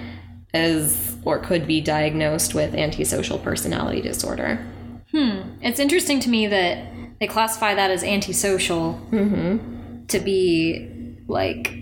is 0.54 1.16
or 1.24 1.38
could 1.38 1.66
be 1.66 1.80
diagnosed 1.80 2.54
with 2.54 2.74
antisocial 2.74 3.38
personality 3.38 4.00
disorder. 4.00 4.64
Hmm. 5.10 5.40
It's 5.60 5.80
interesting 5.80 6.20
to 6.20 6.28
me 6.28 6.46
that 6.46 6.86
they 7.18 7.26
classify 7.26 7.74
that 7.74 7.90
as 7.90 8.04
antisocial 8.04 9.00
to 10.08 10.20
be 10.20 11.16
like, 11.26 11.72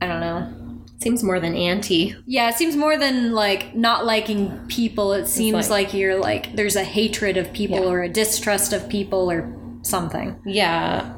I 0.00 0.06
don't 0.06 0.20
know. 0.20 0.59
Seems 1.02 1.22
more 1.22 1.40
than 1.40 1.54
anti. 1.54 2.14
Yeah, 2.26 2.50
it 2.50 2.56
seems 2.56 2.76
more 2.76 2.98
than 2.98 3.32
like 3.32 3.74
not 3.74 4.04
liking 4.04 4.66
people. 4.68 5.12
It 5.14 5.26
seems 5.26 5.70
like- 5.70 5.86
like, 5.86 5.94
you're 5.94 6.16
like 6.16 6.54
there's 6.56 6.76
a 6.76 6.84
hatred 6.84 7.36
of 7.36 7.52
people 7.52 7.80
Yeah. 7.80 7.86
or 7.90 8.02
a 8.02 8.08
distrust 8.08 8.72
of 8.72 8.88
people 8.88 9.30
or 9.30 9.50
something. 9.82 10.36
Yeah. 10.44 11.12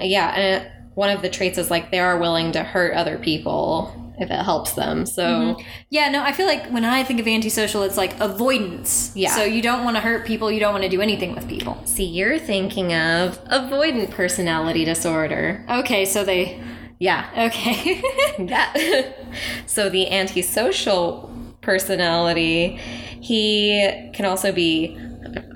Uh, 0.00 0.04
yeah, 0.04 0.34
and 0.34 0.62
it, 0.62 0.72
one 0.94 1.10
of 1.10 1.20
the 1.22 1.28
traits 1.28 1.58
is 1.58 1.70
like 1.70 1.90
they 1.90 1.98
are 1.98 2.18
willing 2.18 2.52
to 2.52 2.62
hurt 2.62 2.94
other 2.94 3.18
people 3.18 3.92
if 4.18 4.30
it 4.30 4.42
helps 4.42 4.72
them. 4.72 5.04
So, 5.04 5.22
mm-hmm. 5.24 5.62
Yeah, 5.90 6.08
no, 6.08 6.22
I 6.22 6.32
feel 6.32 6.46
like 6.46 6.70
when 6.70 6.86
I 6.86 7.04
think 7.04 7.20
of 7.20 7.28
antisocial, 7.28 7.82
it's 7.82 7.98
like 7.98 8.18
avoidance. 8.18 9.12
Yeah. 9.14 9.28
So 9.36 9.44
you 9.44 9.60
don't 9.60 9.84
want 9.84 9.96
to 9.98 10.00
hurt 10.00 10.26
people. 10.26 10.50
You 10.50 10.58
don't 10.58 10.72
want 10.72 10.84
to 10.84 10.88
do 10.90 11.02
anything 11.02 11.34
with 11.34 11.46
people. 11.48 11.76
see, 11.84 12.04
you're 12.04 12.38
thinking 12.38 12.94
of 12.94 13.38
avoidant 13.44 14.10
personality 14.12 14.86
disorder. 14.86 15.66
Okay, 15.68 16.06
so 16.06 16.24
they. 16.24 16.58
Yeah. 16.98 17.28
Okay. 17.48 18.02
Yeah. 18.38 19.12
so 19.66 19.88
the 19.88 20.10
antisocial 20.10 21.32
personality, 21.62 22.76
he 23.20 24.10
can 24.12 24.26
also 24.26 24.52
be 24.52 24.94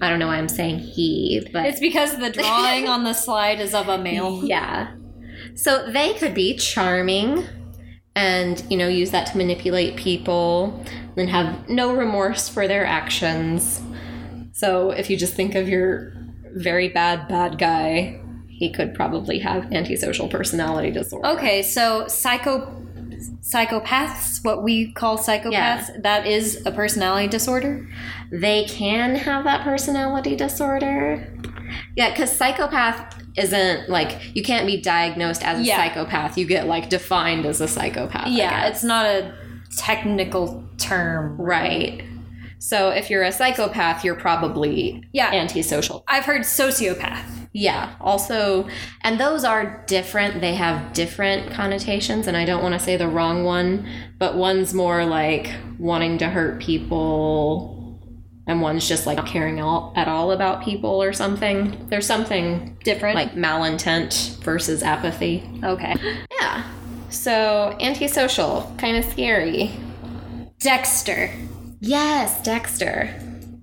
I 0.00 0.08
don't 0.08 0.18
know 0.18 0.26
why 0.28 0.36
I'm 0.36 0.48
saying 0.48 0.78
he, 0.78 1.46
but 1.52 1.66
it's 1.66 1.80
because 1.80 2.18
the 2.18 2.30
drawing 2.30 2.88
on 2.94 3.04
the 3.04 3.12
slide 3.12 3.60
is 3.60 3.74
of 3.74 3.88
a 3.88 3.98
male. 3.98 4.42
Yeah. 4.44 4.94
So 5.54 5.90
they 5.90 6.14
could 6.14 6.34
be 6.34 6.56
charming 6.56 7.44
and, 8.14 8.64
you 8.70 8.76
know, 8.76 8.88
use 8.88 9.10
that 9.10 9.26
to 9.28 9.36
manipulate 9.36 9.96
people 9.96 10.84
and 11.16 11.28
have 11.28 11.68
no 11.68 11.94
remorse 11.94 12.48
for 12.48 12.66
their 12.66 12.84
actions. 12.84 13.82
So 14.52 14.90
if 14.90 15.10
you 15.10 15.16
just 15.16 15.34
think 15.34 15.54
of 15.54 15.68
your 15.68 16.14
very 16.54 16.88
bad, 16.88 17.28
bad 17.28 17.58
guy, 17.58 18.20
he 18.60 18.70
could 18.70 18.94
probably 18.94 19.38
have 19.38 19.72
antisocial 19.72 20.28
personality 20.28 20.90
disorder. 20.92 21.26
Okay, 21.28 21.62
so 21.62 22.06
psycho 22.06 22.76
psychopaths, 23.42 24.44
what 24.44 24.62
we 24.62 24.92
call 24.92 25.18
psychopaths, 25.18 25.50
Yeah. 25.52 25.86
that 26.02 26.26
is 26.26 26.62
a 26.66 26.70
personality 26.70 27.26
disorder. 27.26 27.88
They 28.30 28.64
can 28.64 29.16
have 29.16 29.44
that 29.44 29.62
personality 29.64 30.36
disorder. 30.36 31.26
Yeah, 31.96 32.10
because 32.10 32.30
psychopath 32.32 33.16
isn't 33.36 33.88
like 33.88 34.34
you 34.34 34.42
can't 34.42 34.66
be 34.66 34.80
diagnosed 34.80 35.42
as 35.44 35.58
a 35.60 35.62
Yeah. 35.62 35.76
psychopath. 35.76 36.36
You 36.38 36.46
get 36.46 36.66
like 36.66 36.88
defined 36.90 37.46
as 37.46 37.60
a 37.60 37.68
psychopath. 37.68 38.28
Yeah, 38.28 38.66
it's 38.68 38.84
not 38.84 39.06
a 39.06 39.32
technical 39.76 40.64
term. 40.78 41.36
right. 41.38 42.02
So 42.58 42.90
if 42.90 43.08
you're 43.08 43.22
a 43.22 43.32
psychopath, 43.32 44.04
you're 44.04 44.14
probably 44.16 45.02
Yeah. 45.12 45.30
antisocial. 45.32 46.04
I've 46.06 46.26
heard 46.26 46.42
sociopath. 46.42 47.39
Yeah. 47.52 47.94
Also, 48.00 48.68
and 49.02 49.18
those 49.18 49.42
are 49.44 49.82
different. 49.86 50.40
They 50.40 50.54
have 50.54 50.92
different 50.92 51.50
connotations, 51.52 52.26
and 52.28 52.36
I 52.36 52.44
don't 52.44 52.62
want 52.62 52.74
to 52.74 52.80
say 52.80 52.96
the 52.96 53.08
wrong 53.08 53.42
one, 53.44 53.88
but 54.18 54.36
one's 54.36 54.72
more 54.72 55.04
like 55.04 55.50
wanting 55.78 56.18
to 56.18 56.28
hurt 56.28 56.60
people, 56.60 57.98
and 58.46 58.60
one's 58.62 58.86
just 58.88 59.04
like 59.06 59.16
not 59.16 59.26
caring 59.26 59.60
all, 59.60 59.92
at 59.96 60.06
all 60.06 60.30
about 60.30 60.62
people 60.62 61.02
or 61.02 61.12
something. 61.12 61.86
There's 61.88 62.06
something 62.06 62.78
Different. 62.84 63.16
like 63.16 63.32
malintent 63.32 64.36
versus 64.44 64.82
apathy. 64.84 65.42
okay. 65.64 65.94
Yeah. 66.40 66.64
So 67.08 67.76
antisocial, 67.80 68.72
kind 68.78 68.96
of 68.96 69.04
scary. 69.10 69.72
Dexter. 70.60 71.32
Yes, 71.80 72.42
Dexter. 72.44 73.12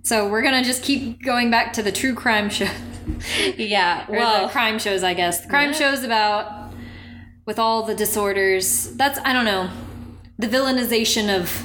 So 0.03 0.27
we're 0.27 0.41
gonna 0.41 0.63
just 0.63 0.84
keep 0.84 1.22
going 1.24 1.50
back 1.51 1.72
to 1.74 1.84
the 1.84 1.91
true 1.91 2.13
crime 2.13 2.50
show. 2.50 2.67
Yeah. 3.57 4.05
Well, 4.09 4.49
crime 4.49 4.79
shows, 4.79 5.03
I 5.03 5.13
guess. 5.13 5.41
The 5.41 5.49
crime 5.49 5.71
Yeah. 5.71 5.77
shows 5.77 6.03
about 6.03 6.73
with 7.45 7.59
all 7.59 7.83
the 7.83 7.95
disorders. 7.95 8.95
That's 8.95 9.19
I 9.23 9.33
don't 9.33 9.45
know. 9.45 9.69
The 10.39 10.47
villainization 10.47 11.35
of 11.35 11.63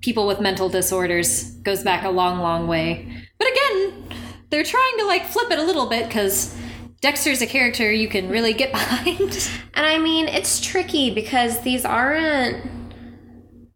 people 0.00 0.26
with 0.26 0.40
mental 0.40 0.68
disorders 0.68 1.50
goes 1.62 1.82
back 1.82 2.04
a 2.04 2.10
long, 2.10 2.38
long 2.40 2.66
way. 2.68 3.06
But 3.38 3.48
again, 3.50 4.04
they're 4.50 4.64
trying 4.64 4.98
to 4.98 5.06
like 5.06 5.26
flip 5.26 5.50
it 5.50 5.58
a 5.58 5.62
little 5.62 5.86
bit 5.88 6.06
because 6.06 6.56
Dexter's 7.00 7.42
a 7.42 7.46
character 7.46 7.92
you 7.92 8.08
can 8.08 8.28
really 8.28 8.52
get 8.52 8.72
behind. 8.78 9.50
And 9.74 9.86
I 9.86 9.98
mean, 9.98 10.28
it's 10.28 10.60
tricky 10.60 11.10
because 11.14 11.60
these 11.60 11.84
aren't. 11.84 12.64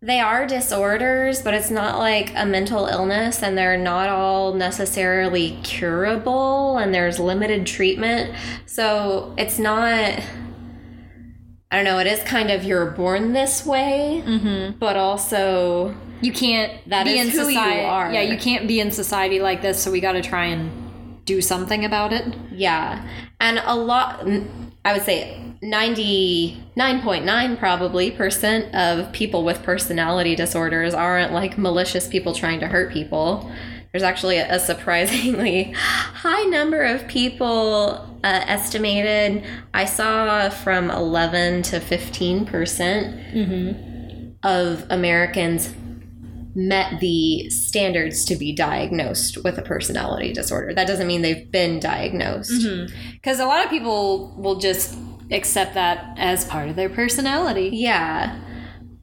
They 0.02 0.18
are 0.18 0.46
disorders, 0.46 1.42
but 1.42 1.52
it's 1.52 1.70
not 1.70 1.98
like 1.98 2.32
a 2.34 2.46
mental 2.46 2.86
illness, 2.86 3.42
and 3.42 3.56
they're 3.58 3.76
not 3.76 4.08
all 4.08 4.54
necessarily 4.54 5.58
curable, 5.62 6.78
and 6.78 6.94
there's 6.94 7.18
limited 7.18 7.66
treatment. 7.66 8.34
So 8.64 9.34
it's 9.36 9.58
not. 9.58 10.22
I 11.72 11.76
don't 11.76 11.84
know, 11.84 11.98
it 11.98 12.06
is 12.06 12.20
kind 12.24 12.50
of 12.50 12.64
you're 12.64 12.90
born 12.90 13.32
this 13.32 13.64
way, 13.64 14.22
mm-hmm. 14.26 14.78
but 14.78 14.96
also. 14.96 15.94
You 16.22 16.32
can't 16.32 16.72
That 16.88 17.04
be 17.04 17.18
is 17.18 17.26
in 17.26 17.30
who 17.32 17.48
you 17.48 17.54
society. 17.54 17.84
are. 17.84 18.12
Yeah, 18.12 18.22
you 18.22 18.38
can't 18.38 18.66
be 18.66 18.80
in 18.80 18.90
society 18.90 19.38
like 19.40 19.62
this, 19.62 19.82
so 19.82 19.90
we 19.90 20.00
got 20.00 20.12
to 20.12 20.22
try 20.22 20.46
and 20.46 21.24
do 21.24 21.40
something 21.40 21.84
about 21.84 22.12
it. 22.12 22.34
Yeah. 22.50 23.06
And 23.38 23.60
a 23.64 23.76
lot, 23.76 24.26
I 24.84 24.94
would 24.94 25.02
say 25.02 25.38
99.9 25.62 27.58
probably 27.58 28.10
percent 28.10 28.74
of 28.74 29.12
people 29.12 29.44
with 29.44 29.62
personality 29.62 30.34
disorders 30.34 30.94
aren't 30.94 31.32
like 31.32 31.58
malicious 31.58 32.08
people 32.08 32.34
trying 32.34 32.60
to 32.60 32.66
hurt 32.66 32.92
people. 32.92 33.52
There's 33.92 34.02
actually 34.02 34.38
a, 34.38 34.58
surprisingly 34.58 35.72
high 35.76 36.44
number 36.44 36.82
of 36.84 37.06
people 37.08 38.06
uh, 38.24 38.44
estimated. 38.46 39.44
I 39.74 39.84
saw 39.84 40.48
from 40.48 40.90
11 40.90 41.62
to 41.64 41.80
15 41.80 42.46
percent 42.46 43.20
of 44.42 44.86
Americans 44.88 45.74
met 46.54 47.00
the 47.00 47.48
standards 47.50 48.24
to 48.24 48.36
be 48.36 48.52
diagnosed 48.52 49.42
with 49.44 49.56
a 49.58 49.62
personality 49.62 50.32
disorder. 50.32 50.74
That 50.74 50.86
doesn't 50.86 51.06
mean 51.06 51.22
they've 51.22 51.50
been 51.50 51.78
diagnosed. 51.78 52.66
Because 53.12 53.38
a 53.38 53.46
lot 53.46 53.64
of 53.64 53.70
people 53.70 54.34
will 54.36 54.56
just 54.56 54.96
accept 55.30 55.74
that 55.74 56.16
as 56.18 56.44
part 56.44 56.68
of 56.68 56.76
their 56.76 56.88
personality. 56.88 57.70
Yeah. 57.72 58.40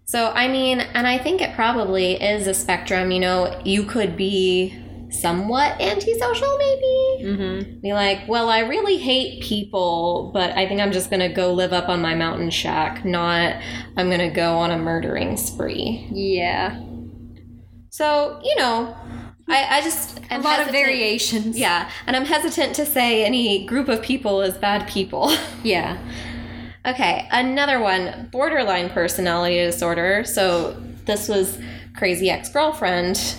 So, 0.05 0.31
I 0.31 0.47
mean, 0.47 0.79
and 0.79 1.07
I 1.07 1.17
think 1.17 1.41
it 1.41 1.55
probably 1.55 2.21
is 2.21 2.47
a 2.47 2.53
spectrum. 2.53 3.11
You 3.11 3.19
know, 3.19 3.61
you 3.63 3.83
could 3.83 4.17
be 4.17 4.77
somewhat 5.09 5.79
antisocial, 5.79 6.57
maybe. 6.57 7.23
Mm-hmm. 7.23 7.79
Be 7.79 7.93
like, 7.93 8.27
well, 8.27 8.49
I 8.49 8.59
really 8.59 8.97
hate 8.97 9.41
people, 9.41 10.31
but 10.33 10.51
I 10.51 10.67
think 10.67 10.81
I'm 10.81 10.91
just 10.91 11.09
going 11.09 11.21
to 11.21 11.29
go 11.29 11.53
live 11.53 11.71
up 11.71 11.87
on 11.87 12.01
my 12.01 12.13
mountain 12.13 12.49
shack, 12.49 13.05
not 13.05 13.55
I'm 13.95 14.07
going 14.07 14.19
to 14.19 14.29
go 14.29 14.57
on 14.57 14.71
a 14.71 14.77
murdering 14.77 15.37
spree. 15.37 16.07
Yeah. 16.11 16.81
So, 17.97 18.39
you 18.43 18.55
know, 18.57 18.95
I, 19.47 19.77
I 19.77 19.81
just. 19.81 20.19
A 20.19 20.33
am 20.33 20.43
lot 20.43 20.59
of 20.59 20.67
variations. 20.67 21.57
Yeah, 21.57 21.89
and 22.05 22.15
I'm 22.15 22.25
hesitant 22.25 22.75
to 22.75 22.85
say 22.85 23.25
any 23.25 23.65
group 23.65 23.87
of 23.87 24.03
people 24.03 24.41
is 24.41 24.55
bad 24.55 24.87
people. 24.87 25.33
Yeah. 25.63 25.97
okay, 26.85 27.27
another 27.31 27.79
one 27.79 28.29
borderline 28.31 28.91
personality 28.91 29.55
disorder. 29.55 30.23
So 30.25 30.79
this 31.05 31.27
was 31.27 31.57
Crazy 31.95 32.29
Ex 32.29 32.49
Girlfriend. 32.49 33.35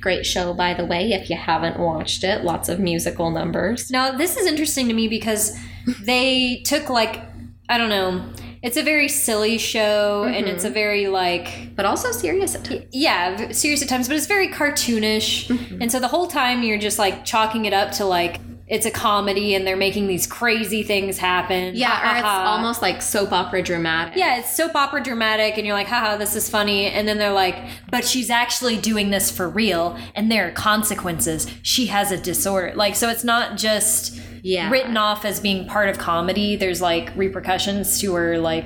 Great 0.00 0.24
show, 0.24 0.54
by 0.54 0.72
the 0.72 0.86
way, 0.86 1.12
if 1.12 1.28
you 1.28 1.36
haven't 1.36 1.78
watched 1.78 2.24
it. 2.24 2.42
Lots 2.42 2.70
of 2.70 2.80
musical 2.80 3.30
numbers. 3.30 3.90
Now, 3.90 4.12
this 4.12 4.38
is 4.38 4.46
interesting 4.46 4.88
to 4.88 4.94
me 4.94 5.08
because 5.08 5.58
they 6.06 6.62
took, 6.64 6.88
like, 6.88 7.22
I 7.68 7.76
don't 7.76 7.90
know, 7.90 8.24
it's 8.62 8.76
a 8.76 8.82
very 8.82 9.08
silly 9.08 9.56
show 9.56 10.24
and 10.24 10.46
it's 10.46 10.64
a 10.64 10.66
mm-hmm. 10.66 10.74
very, 10.74 11.06
like, 11.08 11.74
But 11.74 11.86
also 11.86 12.12
serious 12.12 12.54
at 12.54 12.64
times. 12.64 12.84
yeah, 12.92 13.52
serious 13.52 13.80
at 13.82 13.88
times, 13.88 14.06
but 14.06 14.16
it's 14.16 14.26
very 14.26 14.48
cartoonish. 14.48 15.46
Mm-hmm. 15.46 15.80
And 15.80 15.90
so 15.90 15.98
the 15.98 16.08
whole 16.08 16.26
time 16.26 16.62
you're 16.62 16.78
just, 16.78 16.98
like, 16.98 17.24
chalking 17.24 17.64
it 17.64 17.72
up 17.72 17.92
to, 17.92 18.04
like, 18.04 18.38
it's 18.70 18.86
a 18.86 18.90
comedy 18.90 19.54
and 19.54 19.66
they're 19.66 19.76
making 19.76 20.06
these 20.06 20.26
crazy 20.26 20.82
things 20.84 21.18
happen. 21.18 21.74
Yeah, 21.74 21.88
Ha, 21.90 22.12
or 22.12 22.16
it's 22.16 22.22
ha, 22.24 22.44
ha. 22.44 22.50
almost 22.52 22.80
like 22.80 23.02
soap 23.02 23.32
opera 23.32 23.62
dramatic. 23.62 24.16
Yeah, 24.16 24.38
it's 24.38 24.54
soap 24.56 24.74
opera 24.76 25.02
dramatic, 25.02 25.58
and 25.58 25.66
you're 25.66 25.74
like, 25.76 25.88
haha, 25.88 26.16
this 26.16 26.36
is 26.36 26.48
funny. 26.48 26.86
And 26.86 27.06
then 27.08 27.18
they're 27.18 27.32
like, 27.32 27.56
but 27.90 28.04
she's 28.06 28.30
actually 28.30 28.76
doing 28.78 29.10
this 29.10 29.30
for 29.30 29.48
real, 29.48 29.98
and 30.14 30.30
there 30.30 30.46
are 30.48 30.52
consequences. 30.52 31.46
She 31.62 31.86
has 31.86 32.12
a 32.12 32.16
disorder. 32.16 32.72
Like, 32.76 32.94
so 32.94 33.08
it's 33.10 33.24
not 33.24 33.56
just 33.58 34.20
Yeah. 34.42 34.70
written 34.70 34.96
off 34.96 35.24
as 35.24 35.40
being 35.40 35.66
part 35.66 35.88
of 35.90 35.98
comedy. 35.98 36.54
There's 36.56 36.80
like 36.80 37.10
repercussions 37.16 38.00
to 38.00 38.14
her, 38.14 38.38
like, 38.38 38.64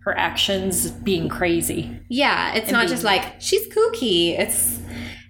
her 0.00 0.16
actions 0.18 0.90
being 0.90 1.28
crazy. 1.28 1.98
Yeah, 2.08 2.54
it's 2.54 2.70
not 2.70 2.88
just 2.88 3.04
like 3.04 3.40
she's 3.40 3.66
kooky. 3.68 4.38
It's 4.38 4.78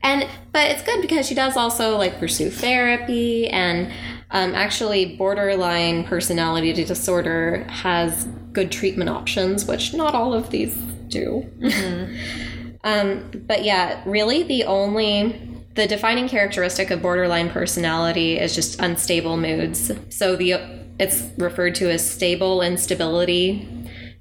and 0.04 0.28
but 0.52 0.70
it's 0.70 0.82
good 0.82 1.00
because 1.00 1.26
she 1.26 1.34
does 1.34 1.56
also 1.56 1.96
like 1.96 2.20
pursue 2.20 2.50
therapy 2.50 3.48
and 3.48 3.90
um, 4.30 4.54
actually 4.54 5.16
borderline 5.16 6.04
personality 6.04 6.72
disorder 6.72 7.64
has 7.70 8.24
good 8.52 8.70
treatment 8.70 9.08
options, 9.08 9.64
which 9.64 9.94
not 9.94 10.14
all 10.14 10.34
of 10.34 10.50
these 10.50 10.76
do. 11.08 11.50
um, 12.84 13.30
but 13.46 13.64
yeah, 13.64 14.02
really 14.04 14.42
the 14.42 14.64
only 14.64 15.40
the 15.74 15.86
defining 15.86 16.28
characteristic 16.28 16.90
of 16.90 17.02
borderline 17.02 17.50
personality 17.50 18.38
is 18.38 18.54
just 18.54 18.78
unstable 18.80 19.36
moods. 19.36 19.90
So 20.10 20.36
the 20.36 20.54
it's 20.98 21.24
referred 21.38 21.74
to 21.76 21.90
as 21.90 22.08
stable 22.08 22.60
instability. 22.60 23.68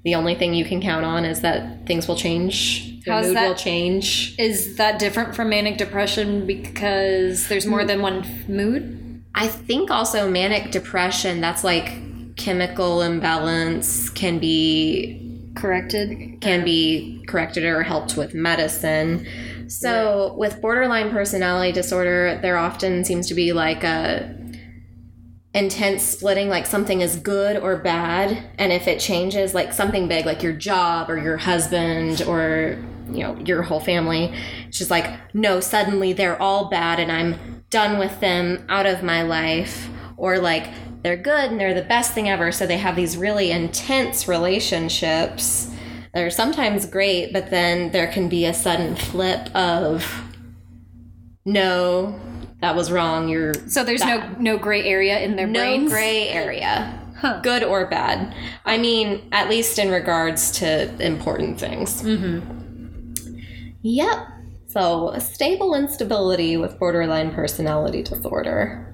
The 0.04 0.14
only 0.14 0.34
thing 0.34 0.54
you 0.54 0.64
can 0.64 0.80
count 0.80 1.04
on 1.04 1.24
is 1.24 1.42
that 1.42 1.86
things 1.86 2.08
will 2.08 2.16
change. 2.16 2.93
Your 3.06 3.16
How's 3.16 3.26
mood 3.26 3.36
that- 3.36 3.48
will 3.48 3.54
change. 3.54 4.34
Is 4.38 4.76
that 4.76 4.98
different 4.98 5.34
from 5.34 5.50
manic 5.50 5.76
depression 5.76 6.46
because 6.46 7.48
there's 7.48 7.66
more 7.66 7.84
than 7.84 8.00
one 8.02 8.24
mood? 8.48 9.22
I 9.34 9.46
think 9.48 9.90
also 9.90 10.30
manic 10.30 10.70
depression, 10.70 11.40
that's 11.40 11.64
like 11.64 11.92
chemical 12.36 13.02
imbalance 13.02 14.08
can 14.08 14.38
be 14.38 15.20
Corrected. 15.54 16.40
can 16.40 16.64
be 16.64 17.22
corrected 17.28 17.64
or 17.64 17.82
helped 17.82 18.16
with 18.16 18.34
medicine. 18.34 19.26
So 19.68 20.34
with 20.36 20.60
borderline 20.60 21.10
personality 21.10 21.72
disorder, 21.72 22.38
there 22.42 22.56
often 22.56 23.04
seems 23.04 23.28
to 23.28 23.34
be 23.34 23.52
like 23.52 23.84
a 23.84 24.34
intense 25.52 26.02
splitting 26.02 26.48
like 26.48 26.66
something 26.66 27.00
is 27.00 27.14
good 27.14 27.56
or 27.56 27.76
bad 27.76 28.42
and 28.58 28.72
if 28.72 28.88
it 28.88 28.98
changes 28.98 29.54
like 29.54 29.72
something 29.72 30.08
big 30.08 30.26
like 30.26 30.42
your 30.42 30.52
job 30.52 31.08
or 31.08 31.16
your 31.16 31.36
husband 31.36 32.20
or 32.22 32.76
you 33.14 33.22
know 33.22 33.36
your 33.44 33.62
whole 33.62 33.80
family. 33.80 34.32
It's 34.68 34.78
just 34.78 34.90
like 34.90 35.08
no 35.34 35.60
suddenly 35.60 36.12
they're 36.12 36.40
all 36.40 36.68
bad 36.68 36.98
and 37.00 37.10
i'm 37.12 37.62
done 37.70 37.98
with 37.98 38.20
them 38.20 38.64
out 38.68 38.86
of 38.86 39.02
my 39.02 39.22
life. 39.22 39.88
Or 40.16 40.38
like 40.38 40.68
they're 41.02 41.16
good 41.16 41.50
and 41.50 41.60
they're 41.60 41.74
the 41.74 41.82
best 41.82 42.12
thing 42.14 42.28
ever. 42.28 42.52
So 42.52 42.66
they 42.66 42.78
have 42.78 42.96
these 42.96 43.16
really 43.16 43.50
intense 43.50 44.26
relationships. 44.28 45.70
They're 46.14 46.30
sometimes 46.30 46.86
great 46.86 47.32
but 47.32 47.50
then 47.50 47.90
there 47.92 48.06
can 48.06 48.28
be 48.28 48.44
a 48.46 48.54
sudden 48.54 48.94
flip 48.96 49.54
of 49.54 50.04
no 51.44 52.18
that 52.60 52.74
was 52.74 52.90
wrong 52.90 53.28
you're 53.28 53.52
So 53.66 53.84
there's 53.84 54.00
bad. 54.00 54.40
no 54.40 54.52
no 54.54 54.58
gray 54.58 54.84
area 54.84 55.18
in 55.20 55.36
their 55.36 55.46
no 55.46 55.60
brains. 55.60 55.90
gray 55.92 56.28
area. 56.28 57.00
Huh. 57.16 57.40
good 57.42 57.62
or 57.62 57.86
bad. 57.86 58.34
I 58.64 58.78
mean 58.78 59.28
at 59.32 59.48
least 59.50 59.78
in 59.78 59.90
regards 59.90 60.50
to 60.60 60.94
important 61.04 61.58
things. 61.58 62.02
Mm-hmm. 62.02 62.60
Yep 63.84 64.26
so 64.66 65.10
a 65.10 65.20
stable 65.20 65.74
instability 65.76 66.56
with 66.56 66.76
borderline 66.80 67.30
personality 67.32 68.02
disorder 68.02 68.90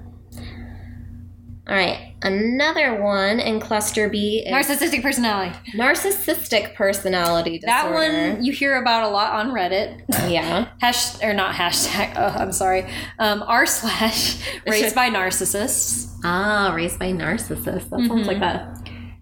All 1.67 1.75
right, 1.77 2.15
another 2.21 3.01
one 3.01 3.39
in 3.39 3.59
cluster 3.61 4.09
B 4.09 4.43
is 4.45 4.51
Narcissistic 4.53 5.01
personality. 5.01 5.55
narcissistic 5.73 6.75
personality 6.75 7.59
disorder. 7.59 7.67
That 7.67 7.93
one 8.35 8.43
you 8.43 8.51
hear 8.51 8.75
about 8.81 9.03
a 9.03 9.07
lot 9.09 9.31
on 9.33 9.51
Reddit. 9.53 10.01
yeah. 10.29 10.67
Hash 10.81 11.21
or 11.23 11.33
not 11.33 11.55
hashtag. 11.55 12.13
Oh, 12.17 12.27
I'm 12.41 12.51
sorry. 12.51 12.85
Um, 13.19 13.43
r 13.47 13.65
slash 13.65 14.43
raised 14.67 14.95
by 14.95 15.09
narcissists. 15.09 16.11
Ah, 16.25 16.73
raised 16.75 16.99
by 16.99 17.13
narcissists. 17.13 17.89
That 17.89 18.05
sounds 18.07 18.27
like 18.27 18.41
a 18.41 18.73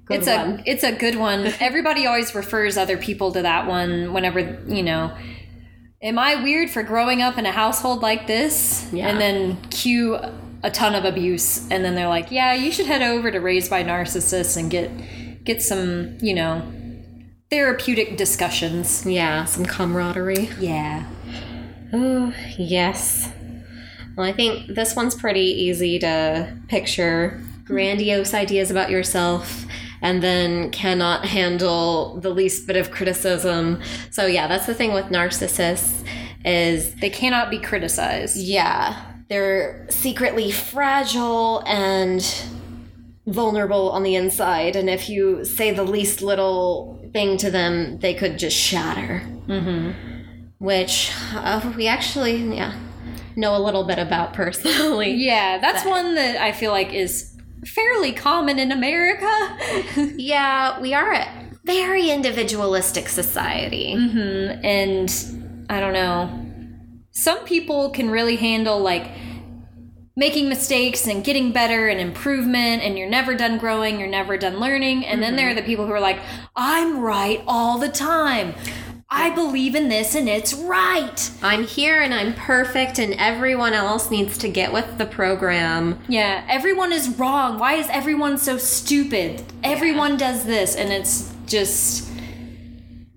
good 0.06 0.18
it's 0.20 0.28
one. 0.28 0.60
a 0.60 0.64
it's 0.66 0.84
a 0.84 0.92
good 0.94 1.16
one. 1.18 1.54
Everybody 1.60 2.08
always 2.08 2.34
refers 2.34 2.78
other 2.78 2.98
people 2.98 3.32
to 3.34 3.42
that 3.44 3.68
one 3.68 4.12
whenever 4.14 4.40
you 4.68 4.82
know. 4.82 5.16
Am 6.02 6.18
I 6.18 6.42
weird 6.42 6.70
for 6.70 6.82
growing 6.82 7.22
up 7.22 7.38
in 7.38 7.46
a 7.46 7.52
household 7.52 8.02
like 8.02 8.26
this? 8.26 8.88
Yeah. 8.94 9.10
And 9.10 9.20
then 9.20 9.62
cue 9.70 10.18
a 10.64 10.72
ton 10.72 10.96
of 10.96 11.04
abuse, 11.04 11.70
and 11.70 11.84
then 11.84 11.96
they're 11.96 12.08
like, 12.08 12.32
"Yeah, 12.32 12.54
you 12.54 12.72
should 12.72 12.86
head 12.86 13.02
over 13.02 13.32
to 13.32 13.40
Raised 13.40 13.70
by 13.70 13.84
Narcissists 13.84 14.56
and 14.58 14.72
get 14.72 14.90
get 15.44 15.62
some, 15.62 16.18
you 16.22 16.34
know, 16.34 16.62
therapeutic 17.50 18.16
discussions." 18.18 19.06
yeah, 19.06 19.44
some 19.46 19.66
camaraderie. 19.66 20.50
Yeah. 20.60 21.06
Oh, 21.92 22.34
yes. 22.58 23.32
Well, 24.16 24.26
I 24.28 24.32
think 24.32 24.68
this 24.68 24.96
one's 24.96 25.16
pretty 25.16 25.42
easy 25.42 26.00
to 26.00 26.54
picture. 26.68 27.42
Grandiose 27.66 28.34
ideas 28.34 28.72
about 28.72 28.90
yourself, 28.90 29.66
and 30.02 30.22
then 30.24 30.72
cannot 30.72 31.26
handle 31.26 32.20
the 32.20 32.30
least 32.30 32.68
bit 32.68 32.76
of 32.78 32.92
criticism. 32.92 33.82
So 34.12 34.26
yeah, 34.26 34.48
that's 34.48 34.66
the 34.66 34.74
thing 34.74 34.94
with 34.94 35.06
narcissists 35.06 36.06
is 36.46 36.96
They 36.96 37.10
cannot 37.10 37.50
be 37.50 37.60
criticized. 37.60 38.38
yeah, 38.38 39.06
they're 39.28 39.86
secretly 39.90 40.52
fragile 40.52 41.64
and 41.68 42.24
vulnerable 43.28 43.92
on 43.92 44.04
the 44.04 44.16
inside, 44.16 44.76
and 44.76 44.90
if 44.90 45.10
you 45.10 45.46
say 45.46 45.72
the 45.72 45.84
least 45.84 46.22
little 46.22 47.00
thing 47.14 47.38
to 47.38 47.52
them, 47.52 48.00
they 48.00 48.14
could 48.14 48.40
just 48.40 48.58
shatter. 48.58 49.22
Mm-hmm. 49.48 49.92
Which 50.60 51.12
uh, 51.34 51.74
we 51.78 51.88
actually, 51.88 52.56
yeah, 52.56 52.74
know 53.36 53.56
a 53.56 53.62
little 53.62 53.84
bit 53.86 54.00
about 54.00 54.34
personally. 54.34 55.14
Yeah, 55.14 55.58
that's 55.60 55.86
one 55.86 56.16
that 56.16 56.42
I 56.42 56.52
feel 56.52 56.72
like 56.72 56.94
is 56.94 57.36
fairly 57.66 58.12
common 58.14 58.60
in 58.60 58.72
America. 58.72 59.58
Yeah, 60.18 60.80
we 60.80 60.94
are 60.94 61.14
a 61.14 61.28
very 61.66 62.10
individualistic 62.10 63.10
society. 63.10 63.94
hmm 63.94 64.60
And 64.64 65.10
I 65.70 65.80
don't 65.80 65.94
know. 65.94 66.46
Some 67.12 67.44
people 67.46 67.90
can 67.90 68.10
really 68.10 68.36
handle 68.38 68.80
like 68.80 69.10
making 70.16 70.50
mistakes 70.50 71.08
and 71.08 71.24
getting 71.24 71.52
better 71.52 71.88
and 71.88 72.00
improvement 72.00 72.82
and 72.84 72.98
you're 72.98 73.10
never 73.10 73.36
done 73.36 73.58
growing, 73.58 74.00
you're 74.00 74.10
never 74.10 74.38
done 74.38 74.60
learning. 74.60 75.06
And 75.06 75.24
then 75.24 75.36
there 75.36 75.50
are 75.50 75.54
the 75.54 75.62
people 75.62 75.86
who 75.86 75.94
are 75.94 76.00
like, 76.00 76.20
I'm 76.56 77.00
right 77.00 77.42
all 77.48 77.78
the 77.78 77.90
time. 77.90 78.54
I 79.12 79.32
believe 79.32 79.74
in 79.74 79.90
this 79.90 80.14
and 80.14 80.30
it's 80.30 80.54
right. 80.54 81.32
I'm 81.42 81.64
here 81.64 82.00
and 82.02 82.14
I'm 82.14 82.34
perfect, 82.36 83.00
and 83.00 83.14
everyone 83.16 83.74
else 83.74 84.12
needs 84.12 84.38
to 84.40 84.50
get 84.50 84.72
with 84.72 84.98
the 85.00 85.06
program. 85.06 86.00
Yeah, 86.08 86.46
everyone 86.48 86.94
is 86.94 87.10
wrong. 87.18 87.58
Why 87.58 87.74
is 87.74 87.88
everyone 87.90 88.38
so 88.38 88.58
stupid? 88.58 89.42
Everyone 89.64 90.16
does 90.16 90.46
this, 90.46 90.76
and 90.76 90.92
it's 90.94 91.34
just 91.48 92.08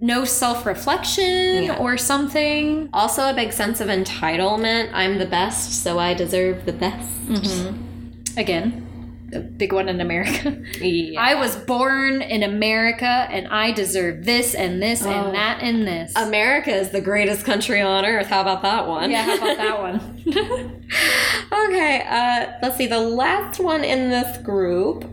no 0.01 0.25
self 0.25 0.65
reflection 0.65 1.65
Yeah. 1.65 1.77
or 1.79 1.99
something. 1.99 2.89
Also, 2.95 3.29
a 3.29 3.35
big 3.35 3.53
sense 3.53 3.81
of 3.83 3.89
entitlement. 3.89 4.91
I'm 4.95 5.19
the 5.19 5.27
best, 5.27 5.83
so 5.85 5.99
I 5.99 6.15
deserve 6.15 6.65
the 6.65 6.73
best. 6.73 7.09
Mm-hmm. 7.27 8.39
Again, 8.39 8.89
the 9.33 9.41
big 9.41 9.73
one 9.73 9.89
in 9.89 10.01
America. 10.01 10.57
Yeah. 10.81 11.21
I 11.21 11.35
was 11.35 11.57
born 11.57 12.23
in 12.23 12.43
America, 12.43 13.07
and 13.07 13.49
I 13.49 13.73
deserve 13.73 14.25
this 14.25 14.55
and 14.55 14.83
this 14.83 15.05
Oh. 15.05 15.11
and 15.11 15.35
that 15.35 15.61
and 15.63 15.87
this. 15.87 16.13
America 16.17 16.71
is 16.75 16.91
the 16.91 17.01
greatest 17.01 17.45
country 17.45 17.81
on 17.81 18.05
earth. 18.05 18.27
How 18.29 18.43
about 18.43 18.63
that 18.63 18.87
one? 18.87 19.11
yeah, 19.11 19.23
how 19.25 19.37
about 19.37 19.57
that 19.57 19.81
one? 19.81 20.01
okay, 21.69 22.03
uh, 22.09 22.53
let's 22.63 22.77
see. 22.77 22.87
The 22.87 22.99
last 23.01 23.59
one 23.61 23.85
in 23.85 24.11
this 24.11 24.37
group 24.39 25.05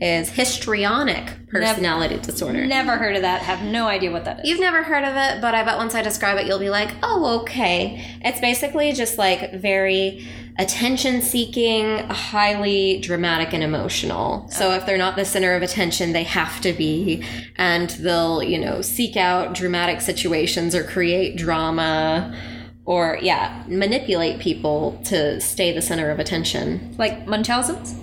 is 0.00 0.28
histrionic 0.28 1.48
personality 1.48 2.18
disorder. 2.18 2.66
Never 2.66 2.96
heard 2.96 3.16
of 3.16 3.22
that. 3.22 3.40
Have 3.42 3.62
no 3.62 3.86
idea 3.88 4.10
what 4.10 4.24
that 4.26 4.40
is. 4.40 4.48
You've 4.48 4.60
never 4.60 4.82
heard 4.82 5.04
of 5.04 5.16
it, 5.16 5.40
but 5.40 5.54
I 5.54 5.64
bet 5.64 5.78
once 5.78 5.94
I 5.94 6.02
describe 6.02 6.38
it, 6.38 6.46
you'll 6.46 6.58
be 6.58 6.70
like, 6.70 6.90
oh, 7.02 7.40
okay. 7.42 8.18
It's 8.22 8.40
basically 8.40 8.92
just 8.92 9.16
like 9.16 9.54
very 9.54 10.26
attention 10.58 11.22
seeking, 11.22 11.98
highly 12.08 13.00
dramatic 13.00 13.54
and 13.54 13.62
emotional. 13.62 14.48
So 14.50 14.70
oh. 14.70 14.74
if 14.74 14.84
they're 14.84 14.98
not 14.98 15.16
the 15.16 15.24
center 15.24 15.54
of 15.54 15.62
attention, 15.62 16.12
they 16.12 16.24
have 16.24 16.60
to 16.60 16.72
be. 16.72 17.24
And 17.56 17.90
they'll, 17.90 18.42
you 18.42 18.58
know, 18.58 18.82
seek 18.82 19.16
out 19.16 19.54
dramatic 19.54 20.02
situations 20.02 20.74
or 20.74 20.84
create 20.84 21.36
drama 21.36 22.38
or, 22.84 23.18
yeah, 23.20 23.64
manipulate 23.66 24.40
people 24.40 25.00
to 25.04 25.40
stay 25.40 25.72
the 25.72 25.82
center 25.82 26.10
of 26.10 26.18
attention. 26.18 26.94
Like 26.98 27.26
Munchausen's? 27.26 27.94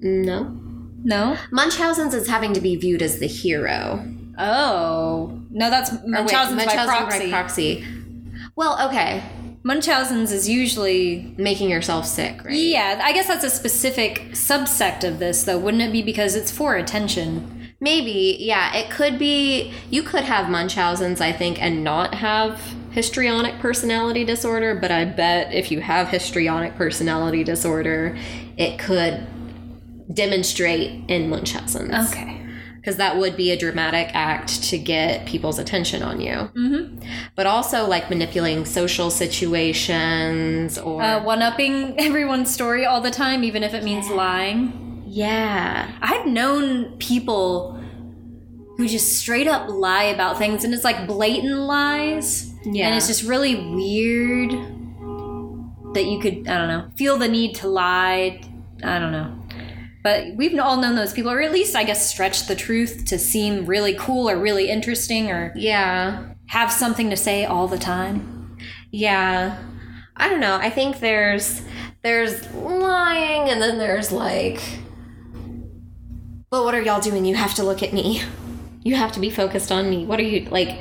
No. 0.00 0.56
No. 1.02 1.36
Munchausen's 1.50 2.14
is 2.14 2.28
having 2.28 2.52
to 2.52 2.60
be 2.60 2.76
viewed 2.76 3.02
as 3.02 3.18
the 3.18 3.26
hero. 3.26 4.04
Oh 4.38 5.40
no, 5.50 5.70
that's 5.70 5.92
Or 5.92 5.96
wait, 5.96 6.10
Munchausen's, 6.10 6.64
by 6.64 6.74
proxy. 6.74 7.30
proxy. 7.30 7.84
Well, 8.56 8.88
okay. 8.88 9.22
Munchausen's 9.62 10.32
is 10.32 10.48
usually 10.48 11.34
Making 11.36 11.68
yourself 11.68 12.06
sick, 12.06 12.42
right? 12.44 12.54
Yeah, 12.54 13.00
I 13.02 13.12
guess 13.12 13.26
that's 13.26 13.44
a 13.44 13.50
specific 13.50 14.30
subsect 14.32 15.04
of 15.06 15.18
this, 15.18 15.44
though. 15.44 15.58
Wouldn't 15.58 15.82
it 15.82 15.92
be 15.92 16.02
because 16.02 16.34
it's 16.34 16.50
for 16.50 16.76
attention? 16.76 17.74
Maybe, 17.78 18.36
yeah. 18.40 18.74
It 18.74 18.90
could 18.90 19.18
be, 19.18 19.72
you 19.90 20.02
could 20.02 20.24
have 20.24 20.50
Munchausen's, 20.50 21.20
I 21.20 21.32
think, 21.32 21.62
and 21.62 21.84
not 21.84 22.14
have 22.14 22.60
histrionic 22.90 23.58
personality 23.58 24.24
disorder, 24.24 24.74
but 24.74 24.90
I 24.90 25.04
bet 25.04 25.52
if 25.52 25.70
you 25.70 25.80
have 25.80 26.08
histrionic 26.08 26.74
personality 26.76 27.44
disorder, 27.44 28.16
it 28.56 28.78
could 28.78 29.26
demonstrate 30.12 31.04
in 31.08 31.28
Munchausen's. 31.30 32.10
Okay. 32.12 32.36
Because 32.76 32.96
that 32.96 33.18
would 33.18 33.36
be 33.36 33.50
a 33.50 33.58
dramatic 33.58 34.08
act 34.14 34.62
to 34.64 34.78
get 34.78 35.26
people's 35.26 35.58
attention 35.58 36.02
on 36.02 36.18
you. 36.20 36.32
Mm-hmm. 36.32 36.98
But 37.36 37.46
also, 37.46 37.86
like 37.86 38.08
manipulating 38.08 38.64
social 38.64 39.10
situations 39.10 40.78
or. 40.78 41.02
Uh, 41.02 41.22
One 41.22 41.42
upping 41.42 41.94
everyone's 42.00 42.50
story 42.50 42.86
all 42.86 43.00
the 43.02 43.10
time, 43.10 43.44
even 43.44 43.62
if 43.62 43.74
it 43.74 43.84
means 43.84 44.08
lying. 44.08 45.04
yeah. 45.06 45.92
I've 46.00 46.26
known 46.26 46.96
people 46.98 47.78
who 48.78 48.88
just 48.88 49.18
straight 49.18 49.46
up 49.46 49.68
lie 49.68 50.04
about 50.04 50.38
things, 50.38 50.64
and 50.64 50.72
it's 50.72 50.84
like 50.84 51.06
blatant 51.06 51.58
lies. 51.58 52.54
Yeah. 52.64 52.86
And 52.86 52.96
it's 52.96 53.08
just 53.08 53.24
really 53.24 53.56
weird 53.56 54.52
that 55.94 56.04
you 56.06 56.18
could, 56.18 56.48
I 56.48 56.56
don't 56.56 56.68
know, 56.68 56.90
feel 56.96 57.18
the 57.18 57.28
need 57.28 57.56
to 57.56 57.68
lie. 57.68 58.40
I 58.82 58.98
don't 58.98 59.12
know. 59.12 59.36
But 60.02 60.34
we've 60.34 60.58
all 60.58 60.78
known 60.78 60.94
those 60.96 61.12
people, 61.12 61.30
or 61.30 61.40
at 61.42 61.52
least, 61.52 61.76
I 61.76 61.84
guess, 61.84 62.08
stretch 62.10 62.46
the 62.46 62.54
truth 62.56 63.04
to 63.06 63.18
seem 63.18 63.66
really 63.66 63.94
cool 63.94 64.30
or 64.30 64.36
really 64.38 64.70
interesting 64.70 65.30
or 65.30 65.52
Yeah. 65.54 66.24
have 66.46 66.72
something 66.72 67.10
to 67.10 67.16
say 67.16 67.44
all 67.44 67.68
the 67.68 67.78
time. 67.78 68.56
Yeah. 68.90 69.58
I 70.16 70.28
don't 70.28 70.40
know. 70.40 70.56
I 70.56 70.70
think 70.70 71.00
there's 71.00 71.62
there's 72.02 72.50
lying 72.54 73.50
and 73.50 73.60
then 73.60 73.76
there's 73.78 74.10
like 74.10 74.60
Well, 76.50 76.64
what 76.64 76.74
are 76.74 76.82
y'all 76.82 77.00
doing? 77.00 77.24
You 77.24 77.36
have 77.36 77.54
to 77.54 77.62
look 77.62 77.82
at 77.82 77.92
me. 77.92 78.22
You 78.82 78.96
have 78.96 79.12
to 79.12 79.20
be 79.20 79.30
focused 79.30 79.70
on 79.70 79.88
me. 79.90 80.06
What 80.06 80.18
are 80.18 80.24
you 80.24 80.48
like 80.50 80.80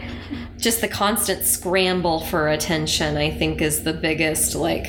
just 0.57 0.81
the 0.81 0.87
constant 0.87 1.43
scramble 1.43 2.21
for 2.21 2.47
attention, 2.49 3.15
I 3.17 3.29
think 3.31 3.61
is 3.61 3.83
the 3.83 3.93
biggest 3.93 4.55
like 4.55 4.87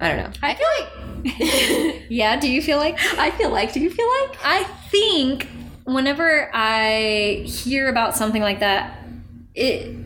I 0.00 0.08
don't 0.08 0.16
know. 0.18 0.30
I 0.42 0.54
feel 0.54 0.66
like. 0.80 0.88
yeah, 2.08 2.38
do 2.38 2.50
you 2.50 2.60
feel 2.62 2.78
like? 2.78 2.98
I 3.18 3.30
feel 3.32 3.50
like 3.50 3.72
do 3.72 3.80
you 3.80 3.90
feel 3.90 4.06
like? 4.20 4.38
I 4.44 4.64
think 4.90 5.48
whenever 5.84 6.50
I 6.54 7.42
hear 7.46 7.88
about 7.88 8.16
something 8.16 8.42
like 8.42 8.60
that, 8.60 8.98
it 9.54 9.96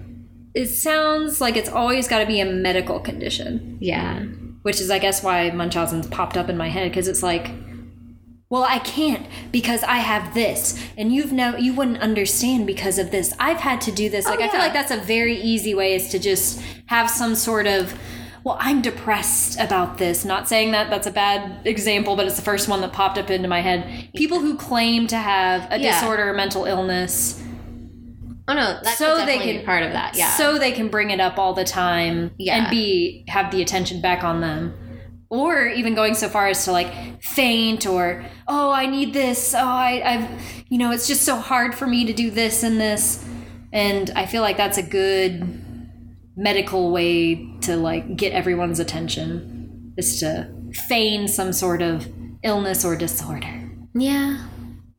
it 0.54 0.66
sounds 0.68 1.40
like 1.40 1.56
it's 1.56 1.68
always 1.68 2.08
got 2.08 2.18
to 2.20 2.26
be 2.26 2.40
a 2.40 2.44
medical 2.44 3.00
condition, 3.00 3.78
Yeah. 3.80 4.20
which 4.62 4.80
is 4.80 4.90
I 4.90 4.98
guess 4.98 5.22
why 5.22 5.50
Munchausen's 5.50 6.06
popped 6.06 6.36
up 6.36 6.48
in 6.48 6.56
my 6.56 6.68
head 6.68 6.90
because 6.90 7.06
it's 7.08 7.22
like, 7.22 7.50
well, 8.48 8.64
I 8.64 8.78
can't 8.78 9.26
because 9.52 9.82
I 9.84 9.96
have 9.96 10.34
this, 10.34 10.80
and 10.96 11.12
you've 11.12 11.32
no, 11.32 11.56
you 11.56 11.74
wouldn't 11.74 11.98
understand 11.98 12.66
because 12.66 12.98
of 12.98 13.10
this. 13.10 13.34
I've 13.38 13.58
had 13.60 13.80
to 13.82 13.92
do 13.92 14.08
this. 14.08 14.26
Oh, 14.26 14.30
like 14.30 14.40
I 14.40 14.48
feel 14.48 14.60
like 14.60 14.72
that's 14.72 14.90
a 14.90 14.96
very 15.00 15.36
easy 15.36 15.74
way 15.74 15.94
is 15.94 16.08
to 16.10 16.18
just 16.18 16.60
have 16.86 17.10
some 17.10 17.34
sort 17.34 17.66
of. 17.66 17.98
Well, 18.44 18.56
I'm 18.60 18.80
depressed 18.82 19.58
about 19.58 19.98
this. 19.98 20.24
Not 20.24 20.48
saying 20.48 20.70
that 20.72 20.90
that's 20.90 21.06
a 21.06 21.10
bad 21.10 21.66
example, 21.66 22.16
but 22.16 22.26
it's 22.26 22.36
the 22.36 22.42
first 22.42 22.68
one 22.68 22.80
that 22.80 22.92
popped 22.92 23.18
up 23.18 23.30
into 23.30 23.48
my 23.48 23.60
head. 23.60 24.08
People 24.14 24.40
who 24.40 24.56
claim 24.56 25.06
to 25.08 25.16
have 25.16 25.66
a 25.70 25.78
Yeah. 25.78 25.92
disorder 26.00 26.30
or 26.30 26.34
mental 26.34 26.64
illness 26.64 27.42
Oh 28.50 28.54
no, 28.54 28.78
that 28.82 28.96
So 28.96 29.26
they 29.26 29.36
can- 29.38 29.62
part 29.66 29.82
of 29.82 29.92
that. 29.92 30.16
Yeah. 30.16 30.30
so 30.30 30.58
they 30.58 30.72
can 30.72 30.88
bring 30.88 31.10
it 31.10 31.20
up 31.20 31.38
all 31.38 31.52
the 31.52 31.64
time 31.64 32.30
Yeah. 32.38 32.56
and 32.56 32.70
be 32.70 33.24
have 33.28 33.50
the 33.50 33.60
attention 33.60 34.00
back 34.00 34.24
on 34.24 34.40
them. 34.40 34.72
or 35.30 35.66
even 35.66 35.94
going 35.94 36.14
so 36.14 36.26
far 36.26 36.48
as 36.48 36.64
to 36.64 36.72
like 36.72 36.90
faint 37.22 37.86
or 37.86 38.24
oh 38.46 38.70
i 38.70 38.86
need 38.86 39.12
this 39.12 39.54
oh 39.54 39.58
I, 39.58 40.00
i've 40.02 40.26
you 40.70 40.78
know 40.78 40.90
it's 40.90 41.06
just 41.06 41.22
so 41.22 41.36
hard 41.36 41.74
for 41.74 41.86
me 41.86 42.06
to 42.06 42.14
do 42.14 42.30
this 42.30 42.62
and 42.62 42.80
this 42.80 43.22
and 43.70 44.10
i 44.16 44.24
feel 44.24 44.40
like 44.40 44.56
that's 44.56 44.78
a 44.78 44.82
good 44.82 45.46
medical 46.38 46.90
way 46.92 47.34
to 47.60 47.76
like 47.76 48.16
get 48.16 48.32
everyone's 48.32 48.78
attention 48.80 49.92
is 49.96 50.20
to 50.20 50.48
feign 50.72 51.26
some 51.28 51.52
sort 51.52 51.82
of 51.82 52.08
illness 52.44 52.84
or 52.84 52.94
disorder 52.96 53.68
Yeah. 53.94 54.46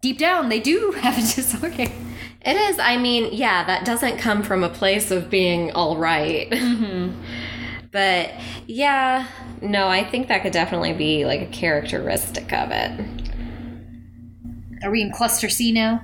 deep 0.02 0.18
down 0.20 0.50
they 0.50 0.60
do 0.60 0.92
have 1.02 1.18
a 1.18 1.22
disorder 1.22 1.92
It 2.42 2.56
is. 2.56 2.80
I 2.80 2.96
mean, 2.96 3.34
yeah, 3.34 3.66
that 3.66 3.84
doesn't 3.86 4.18
come 4.18 4.44
from 4.44 4.64
a 4.64 4.70
place 4.70 5.12
of 5.12 5.30
being 5.30 5.72
all 5.72 5.98
right. 5.98 6.50
Mm-hmm. 6.50 7.22
But 7.92 8.32
yeah, 8.68 9.28
no, 9.64 9.88
I 9.88 10.04
think 10.04 10.28
that 10.28 10.44
could 10.44 10.54
definitely 10.54 10.94
be 10.94 11.26
like 11.26 11.42
a 11.42 11.48
characteristic 11.48 12.54
of 12.54 12.70
it. 12.72 12.92
are 14.84 14.92
we 14.92 15.02
in 15.02 15.12
cluster 15.12 15.50
c 15.50 15.72
now 15.72 16.02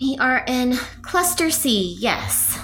We 0.00 0.16
are 0.18 0.42
in 0.48 0.72
cluster 1.02 1.50
C, 1.50 1.96
yes. 2.00 2.58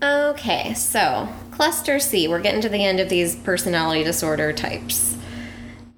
Okay, 0.00 0.74
so 0.74 1.28
cluster 1.50 1.98
C, 1.98 2.28
we're 2.28 2.40
getting 2.40 2.60
to 2.60 2.68
the 2.68 2.84
end 2.84 3.00
of 3.00 3.08
these 3.08 3.34
personality 3.34 4.04
disorder 4.04 4.52
types. 4.52 5.16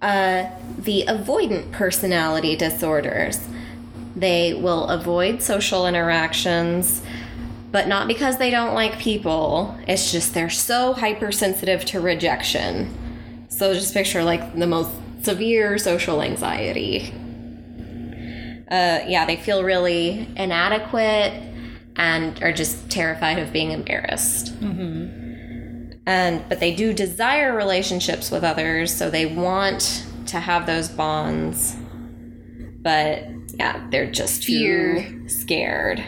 Uh, 0.01 0.49
the 0.79 1.05
avoidant 1.07 1.71
personality 1.73 2.57
disorders. 2.57 3.39
They 4.17 4.55
will 4.55 4.89
avoid 4.89 5.43
social 5.43 5.87
interactions, 5.87 7.03
but 7.71 7.89
not 7.89 8.09
because 8.09 8.39
they 8.39 8.51
don't 8.51 8.75
like 8.75 8.99
people. 8.99 9.79
It's 9.87 10.11
just 10.11 10.33
they're 10.33 10.49
so 10.49 10.95
hypersensitive 10.95 11.85
to 11.87 12.01
rejection. 12.01 12.97
So 13.49 13.75
just 13.75 13.93
picture 13.93 14.25
like 14.25 14.59
the 14.59 14.67
most 14.67 14.91
severe 15.23 15.77
social 15.77 16.23
anxiety 16.23 17.13
uh, 18.71 19.01
yeah, 19.09 19.27
they 19.27 19.35
feel 19.35 19.65
really 19.65 20.29
inadequate 20.37 21.50
and 22.01 22.43
are 22.43 22.51
just 22.53 22.91
terrified 22.91 23.39
of 23.39 23.53
being 23.53 23.71
embarrassed. 23.73 24.59
Mm-hmm. 24.61 25.99
And 26.07 26.43
but 26.49 26.59
they 26.59 26.75
do 26.75 26.95
desire 26.95 27.55
relationships 27.55 28.31
with 28.31 28.43
others, 28.43 28.93
so 28.93 29.11
they 29.11 29.27
want 29.27 30.07
to 30.27 30.41
have 30.41 30.67
those 30.67 30.89
bonds. 30.89 31.77
But 32.81 33.25
yeah, 33.55 33.87
they're 33.91 34.11
just 34.11 34.45
Fear. 34.45 35.03
too 35.03 35.29
scared. 35.29 35.99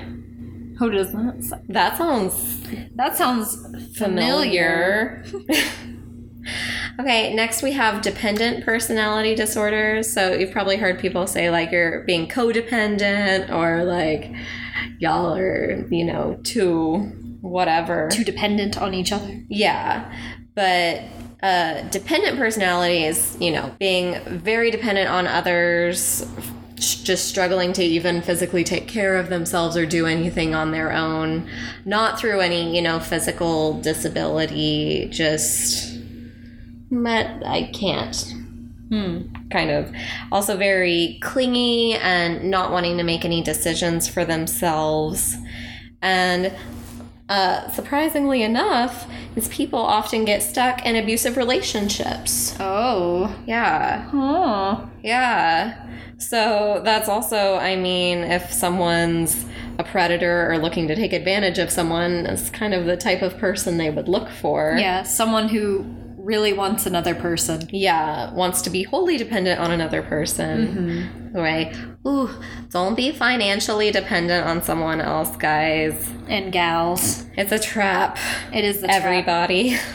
who 0.79 0.91
does 0.91 1.13
that 1.13 1.63
That 1.69 1.99
sounds 1.99 2.63
that 2.97 3.15
sounds 3.15 3.55
familiar, 3.95 5.23
familiar. 5.27 5.69
okay, 7.01 7.35
next 7.35 7.63
we 7.63 7.73
have 7.73 8.01
dependent 8.01 8.65
personality 8.65 9.35
disorders. 9.35 10.11
So 10.11 10.33
you've 10.33 10.53
probably 10.53 10.79
heard 10.79 10.99
people 10.99 11.27
say 11.27 11.51
like 11.51 11.71
you're 11.71 12.01
being 12.05 12.29
codependent 12.29 13.51
or 13.51 13.85
like 13.85 14.33
y'all 14.99 15.35
are, 15.35 15.87
you 15.91 16.05
know, 16.05 16.39
too 16.45 17.11
whatever. 17.41 18.09
too 18.11 18.25
dependent 18.25 18.81
on 18.81 18.95
each 18.95 19.13
other 19.13 19.43
Yeah. 19.49 20.11
But 20.55 21.03
uh, 21.43 21.83
dependent 21.89 22.39
personality 22.39 23.05
is, 23.05 23.37
you 23.41 23.51
know, 23.51 23.75
being 23.79 24.21
very 24.27 24.71
dependent 24.71 25.09
on 25.09 25.27
others, 25.27 26.25
just 26.77 27.27
struggling 27.29 27.73
to 27.73 27.83
even 27.83 28.23
physically 28.23 28.65
take 28.65 28.87
care 28.87 29.17
of 29.17 29.29
themselves 29.29 29.77
or 29.77 29.87
do 29.87 30.07
anything 30.07 30.55
on 30.55 30.71
their 30.71 30.93
own, 30.93 31.49
not 31.85 32.21
through 32.21 32.41
any, 32.41 32.75
you 32.77 32.83
know, 32.83 33.01
physical 33.01 33.81
disability, 33.81 35.09
just, 35.11 35.99
but 36.91 37.27
I 37.45 37.71
can't. 37.73 38.42
Hmm 38.93 39.23
Kind 39.51 39.71
of. 39.71 39.91
Also, 40.31 40.57
very 40.57 41.19
clingy 41.23 41.95
and 41.95 42.51
not 42.51 42.73
wanting 42.73 42.99
to 42.99 43.03
make 43.03 43.25
any 43.25 43.43
decisions 43.43 44.07
for 44.07 44.25
themselves. 44.25 45.35
And 46.03 46.55
uh, 47.29 47.71
surprisingly 47.71 48.43
enough, 48.43 49.07
is 49.35 49.49
people 49.49 49.79
often 49.79 50.27
get 50.27 50.43
stuck 50.43 50.85
in 50.85 50.97
abusive 50.97 51.39
relationships. 51.39 52.55
oh 52.61 53.35
Yeah, 53.47 54.11
oh 54.13 54.91
yeah. 55.03 55.89
So 56.19 56.83
that's 56.85 57.09
also, 57.09 57.57
I 57.57 57.77
mean, 57.77 58.19
if 58.19 58.53
someone's 58.53 59.45
a 59.79 59.85
predator 59.85 60.51
or 60.51 60.59
looking 60.59 60.87
to 60.89 60.95
take 60.95 61.13
advantage 61.13 61.59
of 61.59 61.71
someone, 61.71 62.27
it's 62.27 62.51
kind 62.51 62.75
of 62.75 62.85
the 62.85 62.97
type 62.97 63.23
of 63.23 63.39
person 63.39 63.79
they 63.79 63.91
would 63.91 64.09
look 64.09 64.29
for. 64.29 64.77
Yeah, 64.79 65.03
someone 65.03 65.49
who 65.49 65.85
really 66.23 66.53
wants 66.53 66.87
another 66.87 67.15
person. 67.15 67.69
Yeah, 67.71 68.33
wants 68.33 68.63
to 68.63 68.71
be 68.71 68.85
wholly 68.85 69.17
dependent 69.17 69.61
on 69.61 69.71
another 69.71 70.03
person. 70.03 70.67
Mm-hmm. 71.33 71.37
Right. 71.37 71.75
Ooh, 72.07 72.31
don't 72.71 72.95
be 72.95 73.11
financially 73.11 73.91
dependent 73.91 74.47
on 74.47 74.63
someone 74.63 75.01
else, 75.01 75.37
guys. 75.37 76.11
And 76.29 76.53
gals. 76.53 77.27
It's 77.37 77.53
a 77.53 77.59
trap. 77.59 78.19
It 78.53 78.65
is 78.65 78.85
everybody. 78.85 79.77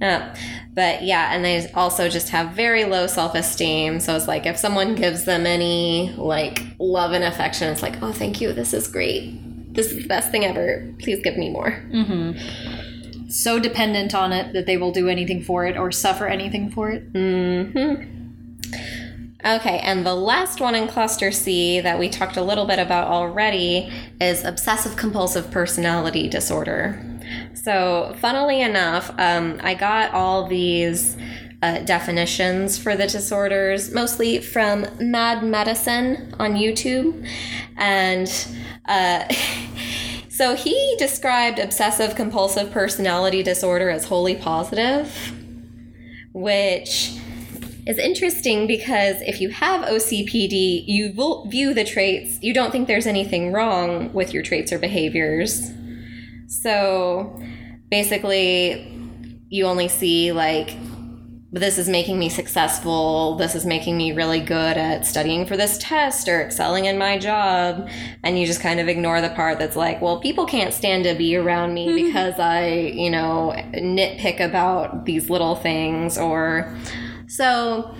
Yeah. 0.00 0.34
But 0.74 1.04
yeah, 1.04 1.34
and 1.34 1.42
they 1.42 1.70
also 1.72 2.10
just 2.10 2.28
have 2.28 2.50
very 2.50 2.84
low 2.84 3.06
self 3.06 3.34
esteem. 3.34 3.98
So 3.98 4.14
it's 4.14 4.28
like 4.28 4.44
if 4.44 4.58
someone 4.58 4.94
gives 4.94 5.24
them 5.24 5.46
any 5.46 6.14
like 6.18 6.62
love 6.78 7.12
and 7.12 7.24
affection, 7.24 7.72
it's 7.72 7.80
like, 7.80 8.02
oh, 8.02 8.12
thank 8.12 8.40
you. 8.40 8.52
This 8.52 8.74
is 8.74 8.88
great. 8.88 9.74
This 9.74 9.90
is 9.90 10.02
the 10.02 10.08
best 10.08 10.30
thing 10.30 10.44
ever. 10.44 10.94
Please 10.98 11.22
give 11.22 11.38
me 11.38 11.50
more. 11.50 11.82
Mm-hmm. 11.90 12.95
So 13.28 13.58
dependent 13.58 14.14
on 14.14 14.32
it 14.32 14.52
that 14.52 14.66
they 14.66 14.76
will 14.76 14.92
do 14.92 15.08
anything 15.08 15.42
for 15.42 15.66
it 15.66 15.76
or 15.76 15.90
suffer 15.90 16.26
anything 16.26 16.70
for 16.70 16.90
it. 16.90 17.02
hmm 17.12 18.16
Okay, 19.44 19.78
and 19.78 20.04
the 20.04 20.14
last 20.14 20.60
one 20.60 20.74
in 20.74 20.88
cluster 20.88 21.30
C 21.30 21.78
that 21.80 22.00
we 22.00 22.08
talked 22.08 22.36
a 22.36 22.42
little 22.42 22.64
bit 22.64 22.80
about 22.80 23.06
already 23.06 23.92
is 24.20 24.42
obsessive 24.42 24.96
compulsive 24.96 25.52
personality 25.52 26.28
disorder. 26.28 27.00
So, 27.54 28.16
funnily 28.18 28.60
enough, 28.60 29.12
um, 29.18 29.60
I 29.62 29.74
got 29.74 30.12
all 30.12 30.48
these 30.48 31.16
uh, 31.62 31.80
definitions 31.80 32.76
for 32.76 32.96
the 32.96 33.06
disorders 33.06 33.92
mostly 33.92 34.40
from 34.40 34.86
Mad 35.00 35.42
Medicine 35.44 36.34
on 36.38 36.54
YouTube. 36.54 37.28
And 37.76 38.28
uh, 38.86 39.24
so 40.36 40.54
he 40.54 40.96
described 40.98 41.58
obsessive 41.58 42.14
compulsive 42.14 42.70
personality 42.70 43.42
disorder 43.42 43.88
as 43.88 44.04
wholly 44.04 44.34
positive, 44.34 45.32
which 46.34 47.12
is 47.86 47.96
interesting 47.96 48.66
because 48.66 49.16
if 49.22 49.40
you 49.40 49.48
have 49.48 49.86
OCPD, 49.86 50.84
you 50.86 51.14
view 51.48 51.72
the 51.72 51.84
traits, 51.84 52.38
you 52.42 52.52
don't 52.52 52.70
think 52.70 52.86
there's 52.86 53.06
anything 53.06 53.50
wrong 53.50 54.12
with 54.12 54.34
your 54.34 54.42
traits 54.42 54.74
or 54.74 54.78
behaviors. 54.78 55.70
So 56.48 57.40
basically, 57.90 58.92
you 59.48 59.64
only 59.64 59.88
see 59.88 60.32
like, 60.32 60.76
this 61.52 61.78
is 61.78 61.88
making 61.88 62.18
me 62.18 62.28
successful, 62.28 63.36
this 63.36 63.54
is 63.54 63.64
making 63.64 63.96
me 63.96 64.12
really 64.12 64.40
good 64.40 64.76
at 64.76 65.06
studying 65.06 65.46
for 65.46 65.56
this 65.56 65.78
test 65.78 66.28
or 66.28 66.42
excelling 66.42 66.86
in 66.86 66.98
my 66.98 67.18
job. 67.18 67.88
And 68.24 68.38
you 68.38 68.46
just 68.46 68.60
kind 68.60 68.80
of 68.80 68.88
ignore 68.88 69.20
the 69.20 69.30
part 69.30 69.58
that's 69.58 69.76
like, 69.76 70.02
well, 70.02 70.20
people 70.20 70.44
can't 70.44 70.74
stand 70.74 71.04
to 71.04 71.14
be 71.14 71.36
around 71.36 71.72
me 71.72 71.92
because 72.04 72.38
I, 72.40 72.68
you 72.68 73.10
know, 73.10 73.54
nitpick 73.72 74.40
about 74.40 75.04
these 75.06 75.30
little 75.30 75.54
things 75.54 76.18
or. 76.18 76.76
So 77.28 77.94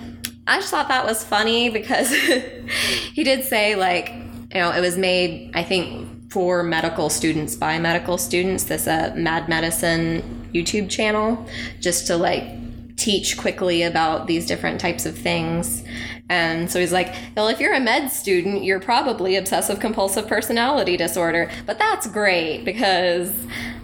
I 0.45 0.59
just 0.59 0.69
thought 0.69 0.89
that 0.89 1.05
was 1.05 1.23
funny 1.23 1.69
because 1.69 2.09
he 3.13 3.23
did 3.23 3.45
say, 3.45 3.75
like, 3.75 4.09
you 4.09 4.59
know, 4.61 4.71
it 4.71 4.81
was 4.81 4.97
made, 4.97 5.51
I 5.53 5.63
think, 5.63 6.31
for 6.31 6.63
medical 6.63 7.09
students 7.09 7.55
by 7.55 7.79
medical 7.79 8.17
students, 8.17 8.65
this 8.65 8.87
uh, 8.87 9.13
Mad 9.15 9.47
Medicine 9.47 10.49
YouTube 10.53 10.89
channel, 10.89 11.45
just 11.79 12.07
to 12.07 12.17
like 12.17 12.45
teach 12.97 13.37
quickly 13.37 13.83
about 13.83 14.27
these 14.27 14.45
different 14.45 14.81
types 14.81 15.05
of 15.05 15.17
things. 15.17 15.83
And 16.29 16.69
so 16.69 16.79
he's 16.79 16.91
like, 16.91 17.13
well, 17.35 17.47
if 17.47 17.59
you're 17.59 17.73
a 17.73 17.79
med 17.79 18.11
student, 18.11 18.63
you're 18.63 18.79
probably 18.79 19.35
obsessive 19.35 19.79
compulsive 19.79 20.27
personality 20.27 20.97
disorder. 20.97 21.49
But 21.65 21.77
that's 21.77 22.07
great 22.07 22.65
because 22.65 23.31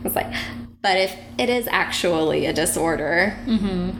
it's 0.03 0.15
like, 0.15 0.33
but 0.81 0.97
if 0.97 1.15
it 1.37 1.49
is 1.49 1.67
actually 1.71 2.45
a 2.45 2.53
disorder, 2.53 3.37
mm-hmm. 3.45 3.91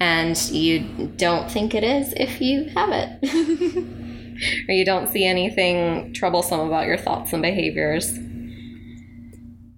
and 0.00 0.50
you 0.50 1.12
don't 1.16 1.50
think 1.50 1.74
it 1.74 1.82
is 1.82 2.12
if 2.16 2.40
you 2.42 2.64
have 2.74 2.90
it, 2.92 4.68
or 4.68 4.74
you 4.74 4.84
don't 4.84 5.08
see 5.08 5.24
anything 5.24 6.12
troublesome 6.12 6.60
about 6.60 6.86
your 6.86 6.98
thoughts 6.98 7.32
and 7.32 7.40
behaviors. 7.40 8.18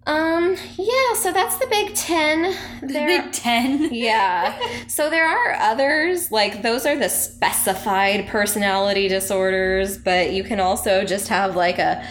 Um, 0.08 0.56
yeah, 0.78 1.14
so 1.16 1.32
that's 1.32 1.58
the 1.58 1.66
Big 1.68 1.94
Ten. 1.94 2.56
There- 2.82 3.06
Big 3.22 3.32
Ten. 3.32 3.88
yeah. 3.92 4.58
So 4.88 5.10
there 5.10 5.28
are 5.28 5.52
others, 5.54 6.32
like 6.32 6.62
those 6.62 6.86
are 6.86 6.96
the 6.96 7.08
specified 7.10 8.26
personality 8.28 9.08
disorders, 9.08 9.98
but 9.98 10.32
you 10.32 10.44
can 10.44 10.60
also 10.60 11.04
just 11.04 11.28
have 11.28 11.56
like 11.56 11.78
a 11.78 12.02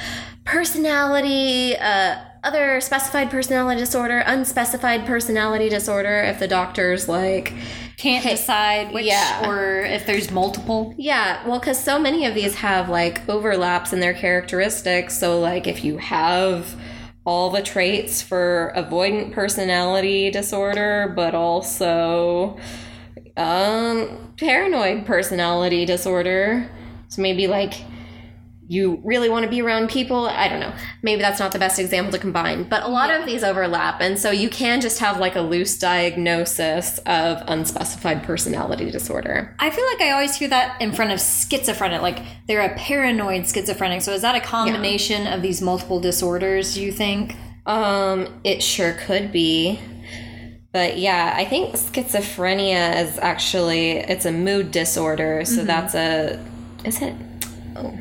personality 0.46 1.76
uh, 1.78 2.18
other 2.44 2.80
specified 2.82 3.30
personality 3.30 3.80
disorder, 3.82 4.20
unspecified 4.26 5.06
personality 5.06 5.68
disorder, 5.70 6.22
if 6.22 6.40
the 6.40 6.48
doctor's 6.48 7.10
like, 7.10 7.52
Can't 7.98 8.24
decide 8.24 8.94
which 8.94 9.06
yeah. 9.06 9.50
or 9.50 9.82
if 9.82 10.06
there's 10.06 10.32
multiple. 10.32 10.94
yeah, 10.98 11.46
well, 11.48 11.60
because 11.60 11.84
so 11.84 12.00
many 12.00 12.26
of 12.26 12.36
these 12.36 12.56
have 12.56 12.90
like 12.90 13.28
overlaps 13.28 13.92
in 13.92 14.00
their 14.00 14.14
characteristics. 14.14 15.18
So, 15.20 15.40
like, 15.40 15.68
if 15.68 15.84
you 15.84 15.98
have 15.98 16.74
all 17.28 17.50
the 17.50 17.62
traits 17.62 18.22
for 18.22 18.72
avoidant 18.78 19.34
personality 19.34 20.32
disorder, 20.32 21.12
but 21.14 21.36
also 21.36 22.58
um, 23.36 24.34
paranoid 24.38 25.06
personality 25.06 25.86
disorder, 25.86 26.72
so 27.10 27.22
maybe 27.22 27.46
like 27.46 27.74
you 28.68 29.02
really 29.04 29.30
want 29.30 29.44
to 29.44 29.50
be 29.50 29.62
around 29.62 29.90
people. 29.90 30.28
I 30.28 30.50
don't 30.50 30.60
know. 30.60 30.74
Maybe 31.02 31.22
that's 31.22 31.40
not 31.40 31.54
the 31.54 31.60
best 31.60 31.80
example 31.80 32.12
to 32.12 32.20
combine, 32.20 32.68
but 32.68 32.84
a 32.84 32.88
lot 32.88 33.10
of 33.10 33.26
these 33.26 33.44
overlap. 33.44 34.02
And 34.02 34.20
so 34.20 34.30
you 34.30 34.50
can 34.50 34.82
just 34.82 35.00
have 35.00 35.20
like 35.20 35.36
a 35.36 35.42
loose 35.42 35.78
diagnosis 35.80 36.98
of 37.06 37.42
unspecified 37.48 38.24
personality 38.24 38.92
disorder. 38.92 39.56
I 39.60 39.70
feel 39.70 39.86
like 39.86 40.02
I 40.02 40.12
always 40.12 40.36
hear 40.36 40.50
that 40.50 40.82
in 40.82 40.92
front 40.92 41.12
of 41.12 41.22
schizophrenic, 41.22 42.02
like 42.02 42.20
they're 42.48 42.62
a 42.62 42.76
paranoid 42.76 43.48
schizophrenic. 43.48 44.02
So 44.02 44.12
is 44.12 44.22
that 44.22 44.36
a 44.36 44.42
combination 44.42 45.28
of 45.28 45.42
these 45.42 45.62
multiple 45.62 46.02
disorders, 46.02 46.74
do 46.74 46.84
you 46.84 46.92
think? 46.92 47.36
Um, 47.66 48.42
it 48.44 48.62
sure 48.62 48.94
could 48.94 49.32
be. 49.32 49.80
But 50.74 50.98
yeah, 50.98 51.34
I 51.36 51.46
think 51.46 51.76
schizophrenia 51.76 53.02
is 53.02 53.18
actually 53.20 53.92
it's 53.92 54.26
a 54.26 54.32
mood 54.32 54.72
disorder, 54.72 55.44
so 55.46 55.64
that's 55.64 55.96
a 55.96 56.44
is 56.84 57.02
it? 57.02 57.16
Oh. 57.76 57.98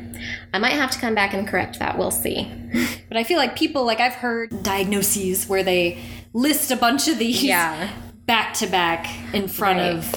I 0.57 0.59
might 0.59 0.71
have 0.73 0.89
to 0.89 0.97
come 0.99 1.13
back 1.13 1.35
and 1.35 1.47
correct 1.47 1.77
that. 1.77 1.99
We'll 1.99 2.09
see. 2.09 2.51
But 3.07 3.15
I 3.15 3.23
feel 3.23 3.37
like 3.37 3.55
people, 3.55 3.85
like 3.85 3.99
I've 4.01 4.15
heard 4.15 4.63
diagnoses 4.63 5.47
where 5.47 5.61
they 5.63 5.99
list 6.33 6.71
a 6.71 6.75
bunch 6.75 7.07
of 7.07 7.19
these 7.19 7.41
Yeah. 7.43 7.89
back 8.25 8.55
to 8.55 8.65
back 8.67 9.07
in 9.33 9.47
front 9.47 9.77
Right. 9.79 9.91
of, 9.93 10.13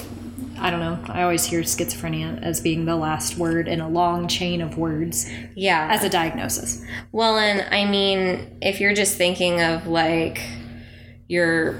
I 0.59 0.71
don't 0.71 0.79
know, 0.79 0.99
I 1.07 1.21
always 1.21 1.45
hear 1.45 1.61
schizophrenia 1.61 2.41
as 2.41 2.59
being 2.59 2.85
the 2.85 2.95
last 2.95 3.37
word 3.37 3.67
in 3.67 3.79
a 3.81 3.87
long 3.87 4.27
chain 4.27 4.61
of 4.61 4.77
words 4.79 5.29
Yeah. 5.55 5.87
as 5.91 6.03
a 6.03 6.09
diagnosis. 6.09 6.81
Well, 7.11 7.37
and 7.37 7.65
I 7.71 7.85
mean, 7.89 8.57
if 8.63 8.81
you're 8.81 8.95
just 8.95 9.15
thinking 9.15 9.61
of 9.61 9.85
like 9.87 10.41
your, 11.27 11.75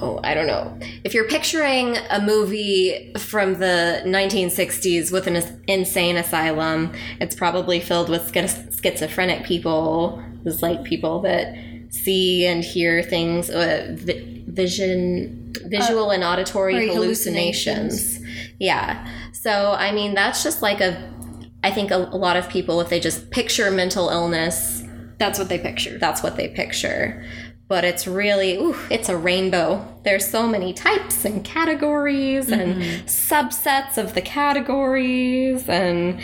oh, 0.00 0.20
I 0.24 0.34
don't 0.34 0.46
know, 0.46 0.78
if 1.04 1.14
you're 1.14 1.28
picturing 1.28 1.96
a 2.10 2.20
movie 2.20 3.12
from 3.18 3.54
the 3.54 4.02
1960s 4.04 5.12
with 5.12 5.26
an 5.26 5.60
insane 5.68 6.16
asylum, 6.16 6.92
it's 7.20 7.34
probably 7.34 7.80
filled 7.80 8.08
with 8.08 8.32
schiz- 8.32 8.80
schizophrenic 8.82 9.44
people. 9.44 10.22
It's 10.44 10.62
like 10.62 10.84
people 10.84 11.20
that 11.22 11.54
see 11.90 12.44
and 12.46 12.62
hear 12.64 13.02
things, 13.02 13.48
uh, 13.50 13.94
vi- 13.98 14.42
vision, 14.46 15.52
visual 15.66 16.10
and 16.10 16.22
auditory 16.24 16.74
right, 16.74 16.92
hallucinations. 16.92 18.18
Yeah. 18.58 19.06
So, 19.32 19.72
I 19.72 19.92
mean, 19.92 20.14
that's 20.14 20.42
just 20.42 20.62
like 20.62 20.80
a 20.80 21.12
I 21.62 21.70
think 21.70 21.90
a, 21.90 21.96
a 21.96 22.18
lot 22.18 22.36
of 22.36 22.50
people, 22.50 22.82
if 22.82 22.90
they 22.90 23.00
just 23.00 23.30
picture 23.30 23.70
mental 23.70 24.10
illness, 24.10 24.82
That's 25.18 25.38
what 25.38 25.48
they 25.48 25.58
picture. 25.58 25.98
that's 25.98 26.22
what 26.22 26.36
they 26.36 26.48
picture. 26.48 27.24
But 27.66 27.84
it's 27.84 28.06
really, 28.06 28.56
ooh, 28.56 28.76
it's 28.90 29.08
a 29.08 29.16
rainbow. 29.16 29.86
There's 30.04 30.28
so 30.28 30.46
many 30.46 30.74
types 30.74 31.24
and 31.24 31.42
categories 31.42 32.50
and 32.50 32.74
mm-hmm. 32.74 33.06
subsets 33.06 33.96
of 33.96 34.14
the 34.14 34.20
categories 34.20 35.66
and 35.68 36.20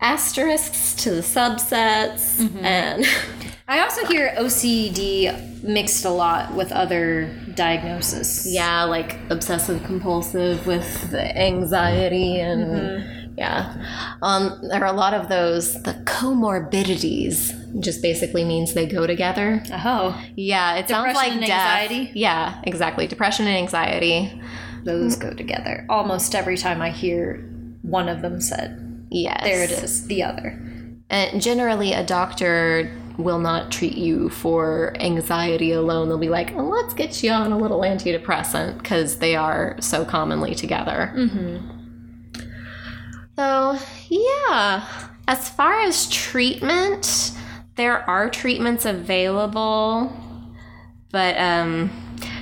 asterisks 0.00 0.94
to 1.02 1.10
the 1.10 1.20
subsets. 1.20 2.40
Mm-hmm. 2.40 2.64
And 2.64 3.06
I 3.68 3.80
also 3.80 4.04
hear 4.06 4.34
OCD 4.36 5.62
mixed 5.62 6.04
a 6.04 6.10
lot 6.10 6.54
with 6.54 6.70
other 6.70 7.34
diagnoses. 7.54 8.46
yeah, 8.52 8.84
like 8.84 9.18
obsessive 9.30 9.82
compulsive 9.84 10.66
with 10.66 11.10
the 11.10 11.36
anxiety 11.36 12.38
and 12.40 12.66
mm-hmm. 12.66 13.34
yeah. 13.38 14.16
Um, 14.20 14.60
there 14.68 14.84
are 14.84 14.94
a 14.94 14.96
lot 14.96 15.14
of 15.14 15.28
those, 15.28 15.82
the 15.82 15.94
comorbidities 16.04 17.63
just 17.80 18.02
basically 18.02 18.44
means 18.44 18.74
they 18.74 18.86
go 18.86 19.06
together. 19.06 19.62
Oh, 19.72 20.20
Yeah, 20.36 20.76
it 20.76 20.88
sounds 20.88 21.14
like 21.14 21.32
and 21.32 21.40
death. 21.40 21.50
anxiety? 21.90 22.10
Yeah, 22.14 22.60
exactly. 22.64 23.06
Depression 23.06 23.46
and 23.46 23.56
anxiety. 23.56 24.40
those 24.84 25.16
go 25.16 25.32
together. 25.32 25.86
Almost 25.88 26.34
every 26.34 26.58
time 26.58 26.82
I 26.82 26.90
hear 26.90 27.36
one 27.82 28.08
of 28.08 28.20
them 28.22 28.40
said, 28.40 29.06
Yes. 29.10 29.42
there 29.42 29.62
it 29.64 29.70
is, 29.70 30.06
the 30.08 30.22
other. 30.22 30.60
And 31.08 31.40
generally, 31.40 31.92
a 31.94 32.04
doctor 32.04 32.90
will 33.16 33.38
not 33.38 33.70
treat 33.70 33.96
you 33.96 34.28
for 34.28 34.94
anxiety 35.00 35.72
alone. 35.72 36.08
They'll 36.08 36.18
be 36.18 36.28
like, 36.28 36.52
let's 36.54 36.92
get 36.94 37.22
you 37.22 37.30
on 37.30 37.52
a 37.52 37.56
little 37.58 37.80
antidepressant 37.80 38.78
because 38.78 39.18
they 39.18 39.36
are 39.36 39.76
so 39.80 40.04
commonly 40.04 40.54
together. 40.54 41.12
Mm-hmm. 41.16 41.70
So, 43.36 43.78
yeah. 44.08 44.86
As 45.26 45.48
far 45.48 45.80
as 45.80 46.08
treatment, 46.10 47.32
there 47.76 48.08
are 48.08 48.28
treatments 48.30 48.84
available, 48.84 50.12
but 51.10 51.36
um, 51.38 51.90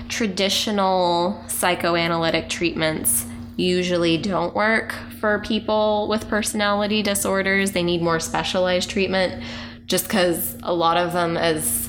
traditional 0.08 1.42
psychoanalytic 1.48 2.48
treatments 2.48 3.26
usually 3.56 4.16
don't 4.18 4.54
work 4.54 4.92
for 5.20 5.38
people 5.40 6.08
with 6.08 6.28
personality 6.28 7.02
disorders. 7.02 7.72
They 7.72 7.82
need 7.82 8.02
more 8.02 8.20
specialized 8.20 8.90
treatment 8.90 9.42
just 9.86 10.04
because 10.06 10.56
a 10.62 10.72
lot 10.74 10.96
of 10.96 11.12
them 11.12 11.36
as 11.36 11.88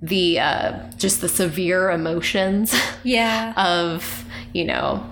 the 0.00 0.40
uh, 0.40 0.90
just 0.96 1.20
the 1.20 1.28
severe 1.28 1.90
emotions 1.90 2.74
Yeah. 3.04 3.52
of 3.56 4.24
you 4.52 4.64
know 4.64 5.04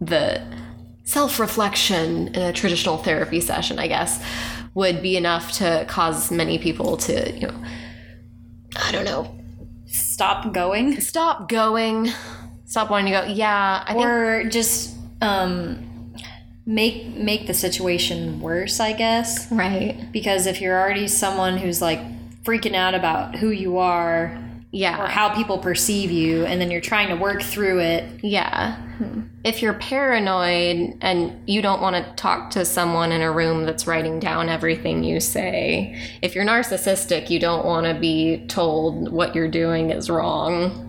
the 0.00 0.42
self-reflection 1.04 2.28
in 2.28 2.42
a 2.42 2.52
traditional 2.52 2.96
therapy 2.98 3.40
session 3.40 3.78
i 3.78 3.86
guess 3.86 4.22
would 4.76 5.02
be 5.02 5.16
enough 5.16 5.50
to 5.52 5.84
cause 5.88 6.30
many 6.30 6.58
people 6.58 6.96
to 6.98 7.32
you 7.32 7.48
know 7.48 7.62
i 8.76 8.92
don't 8.92 9.04
know 9.04 9.32
Stop 9.88 10.52
going. 10.52 11.00
stop 11.00 11.48
going 11.48 12.10
stop 12.66 12.90
wanting 12.90 13.12
to 13.12 13.20
go 13.20 13.26
yeah 13.32 13.82
i 13.86 13.92
think 13.92 14.04
Or 14.06 14.44
just 14.48 14.94
um, 15.22 16.14
make 16.66 17.06
make 17.16 17.46
the 17.46 17.54
situation 17.54 18.40
worse, 18.40 18.80
I 18.80 18.92
guess. 18.92 19.50
right 19.50 20.08
Because 20.12 20.46
if 20.46 20.60
you're 20.60 20.78
already 20.78 21.08
someone 21.08 21.56
who's 21.56 21.80
like 21.80 22.00
freaking 22.44 22.74
out 22.74 22.94
about 22.94 23.36
who 23.36 23.50
you 23.50 23.78
are 23.78 24.38
yeah 24.72 25.02
or 25.02 25.06
how 25.06 25.34
people 25.34 25.58
perceive 25.58 26.10
you, 26.10 26.44
and 26.44 26.60
then 26.60 26.70
you're 26.70 26.80
trying 26.80 27.08
to 27.08 27.16
work 27.16 27.42
through 27.42 27.80
it, 27.80 28.24
Yeah. 28.24 28.82
If 29.44 29.62
you're 29.62 29.74
paranoid 29.74 30.98
and 31.02 31.48
you 31.48 31.62
don't 31.62 31.80
want 31.80 31.94
to 31.96 32.12
talk 32.14 32.50
to 32.50 32.64
someone 32.64 33.12
in 33.12 33.20
a 33.20 33.30
room 33.30 33.64
that's 33.64 33.86
writing 33.86 34.18
down 34.18 34.48
everything 34.48 35.04
you 35.04 35.20
say, 35.20 36.00
if 36.22 36.34
you're 36.34 36.44
narcissistic, 36.44 37.30
you 37.30 37.38
don't 37.38 37.64
want 37.64 37.86
to 37.86 37.94
be 37.94 38.44
told 38.48 39.12
what 39.12 39.34
you're 39.34 39.50
doing 39.50 39.90
is 39.90 40.08
wrong. 40.10 40.82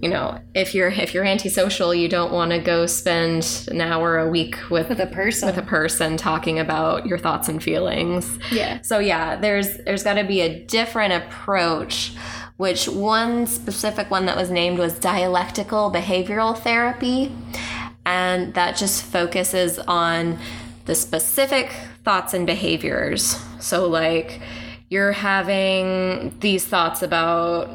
You 0.00 0.08
know, 0.08 0.40
if 0.54 0.74
you're 0.74 0.90
if 0.90 1.12
you're 1.12 1.24
antisocial, 1.24 1.92
you 1.92 2.08
don't 2.08 2.32
want 2.32 2.52
to 2.52 2.60
go 2.60 2.86
spend 2.86 3.66
an 3.68 3.80
hour 3.80 4.18
a 4.18 4.28
week 4.28 4.56
with 4.70 4.88
with 4.88 5.00
a 5.00 5.06
person. 5.06 5.48
with 5.48 5.58
a 5.58 5.62
person 5.62 6.16
talking 6.16 6.58
about 6.58 7.06
your 7.06 7.18
thoughts 7.18 7.48
and 7.48 7.60
feelings. 7.60 8.38
yeah. 8.52 8.80
So 8.82 9.00
yeah, 9.00 9.36
there's 9.36 9.76
there's 9.84 10.04
got 10.04 10.14
to 10.14 10.24
be 10.24 10.40
a 10.40 10.64
different 10.66 11.12
approach. 11.12 12.12
Which 12.58 12.88
one 12.88 13.46
specific 13.46 14.10
one 14.10 14.26
that 14.26 14.36
was 14.36 14.50
named 14.50 14.78
was 14.78 14.98
dialectical 14.98 15.90
behavioral 15.90 16.58
therapy, 16.58 17.32
and 18.04 18.52
that 18.54 18.76
just 18.76 19.02
focuses 19.04 19.78
on 19.78 20.38
the 20.84 20.94
specific 20.94 21.72
thoughts 22.04 22.34
and 22.34 22.46
behaviors. 22.46 23.42
So 23.60 23.86
like 23.86 24.40
you're 24.88 25.12
having 25.12 26.36
these 26.40 26.64
thoughts 26.64 27.02
about 27.02 27.70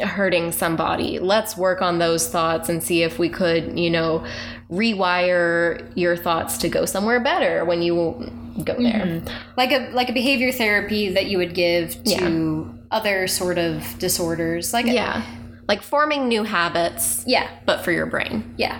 hurting 0.00 0.52
somebody. 0.52 1.18
Let's 1.18 1.56
work 1.56 1.82
on 1.82 1.98
those 1.98 2.28
thoughts 2.28 2.68
and 2.68 2.82
see 2.82 3.02
if 3.02 3.18
we 3.18 3.28
could, 3.28 3.78
you 3.78 3.90
know, 3.90 4.26
rewire 4.70 5.90
your 5.94 6.16
thoughts 6.16 6.58
to 6.58 6.68
go 6.68 6.84
somewhere 6.86 7.20
better 7.20 7.64
when 7.64 7.82
you 7.82 7.94
go 8.64 8.74
there. 8.74 9.06
Mm-hmm. 9.06 9.28
like 9.56 9.72
a 9.72 9.90
like 9.90 10.08
a 10.08 10.12
behavior 10.12 10.52
therapy 10.52 11.10
that 11.10 11.26
you 11.26 11.38
would 11.38 11.54
give 11.54 12.02
to 12.04 12.74
other 12.94 13.26
sort 13.26 13.58
of 13.58 13.98
disorders 13.98 14.72
like 14.72 14.86
Yeah. 14.86 15.22
Like 15.68 15.82
forming 15.82 16.28
new 16.28 16.44
habits, 16.44 17.24
yeah 17.26 17.48
but 17.66 17.82
for 17.84 17.90
your 17.92 18.06
brain. 18.06 18.54
yeah 18.56 18.76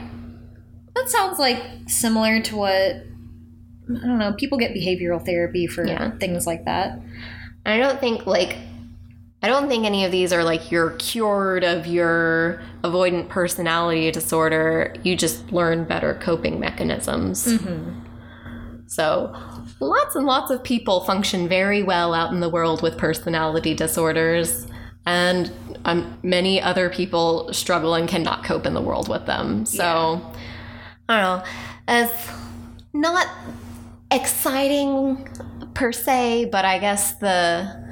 that 0.94 1.08
sounds 1.08 1.38
like 1.38 1.60
similar 1.88 2.40
to 2.42 2.56
what 2.56 2.70
i 2.72 4.06
don't 4.06 4.18
know 4.18 4.32
people 4.34 4.56
get 4.58 4.72
behavioral 4.74 5.20
therapy 5.24 5.66
for 5.66 5.84
Yeah. 5.86 6.16
things 6.18 6.46
like 6.46 6.64
that 6.66 6.98
I 7.66 7.78
don't 7.78 7.98
think 7.98 8.26
like 8.26 8.56
I 9.42 9.48
don't 9.48 9.68
think 9.68 9.84
any 9.86 10.04
of 10.04 10.12
these 10.12 10.32
are 10.34 10.44
like 10.44 10.70
you're 10.70 10.90
cured 11.08 11.64
of 11.64 11.86
your 11.86 12.62
avoidant 12.82 13.28
personality 13.30 14.10
disorder. 14.10 14.94
You 15.02 15.16
just 15.16 15.50
learn 15.52 15.84
better 15.84 16.14
coping 16.14 16.60
mechanisms. 16.60 17.46
Mm-hmm. 17.46 18.84
So, 18.86 19.34
lots 19.84 20.16
and 20.16 20.26
lots 20.26 20.50
of 20.50 20.62
people 20.62 21.00
function 21.04 21.48
very 21.48 21.82
well 21.82 22.14
out 22.14 22.32
in 22.32 22.40
the 22.40 22.48
world 22.48 22.82
with 22.82 22.96
personality 22.98 23.74
disorders. 23.74 24.66
and 25.06 25.52
um, 25.84 26.18
many 26.22 26.62
other 26.62 26.88
people 26.88 27.52
struggle 27.52 27.94
and 27.94 28.08
cannot 28.08 28.42
cope 28.44 28.64
in 28.64 28.72
the 28.74 28.80
world 28.80 29.08
with 29.08 29.26
them. 29.26 29.66
So 29.66 30.20
I 31.08 31.20
don't 31.20 31.38
know. 31.38 31.44
It's 31.88 32.30
not 32.94 33.26
exciting 34.10 35.28
per 35.74 35.92
se, 35.92 36.46
but 36.50 36.64
I 36.64 36.78
guess 36.78 37.16
the 37.16 37.84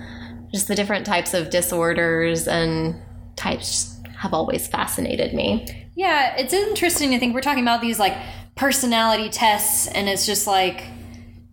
just 0.52 0.68
the 0.68 0.74
different 0.74 1.04
types 1.06 1.34
of 1.34 1.50
disorders 1.50 2.46
and 2.48 2.94
types 3.36 4.00
have 4.16 4.32
always 4.32 4.66
fascinated 4.66 5.34
me. 5.34 5.66
Yeah, 5.94 6.34
it's 6.36 6.52
interesting 6.52 7.10
to 7.10 7.18
think 7.18 7.34
we're 7.34 7.40
talking 7.40 7.62
about 7.62 7.80
these 7.80 7.98
like 7.98 8.16
personality 8.54 9.28
tests, 9.28 9.86
and 9.88 10.08
it's 10.08 10.24
just 10.24 10.46
like 10.46 10.84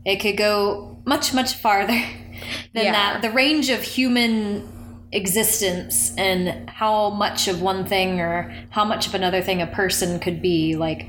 it 0.10 0.20
could 0.20 0.38
go 0.38 1.02
much, 1.06 1.34
much 1.34 1.54
farther 1.56 1.94
than 2.74 2.86
Yeah. 2.86 2.92
that. 2.92 3.22
The 3.22 3.32
range 3.32 3.70
of 3.70 3.82
human 3.82 5.08
existence 5.12 6.14
and 6.18 6.70
how 6.70 7.10
much 7.10 7.48
of 7.48 7.62
one 7.62 7.86
thing 7.86 8.20
or 8.20 8.54
how 8.70 8.86
much 8.86 9.08
of 9.08 9.16
another 9.16 9.42
thing 9.42 9.62
a 9.62 9.68
person 9.68 10.20
could 10.20 10.42
be. 10.42 10.76
Like, 10.76 11.06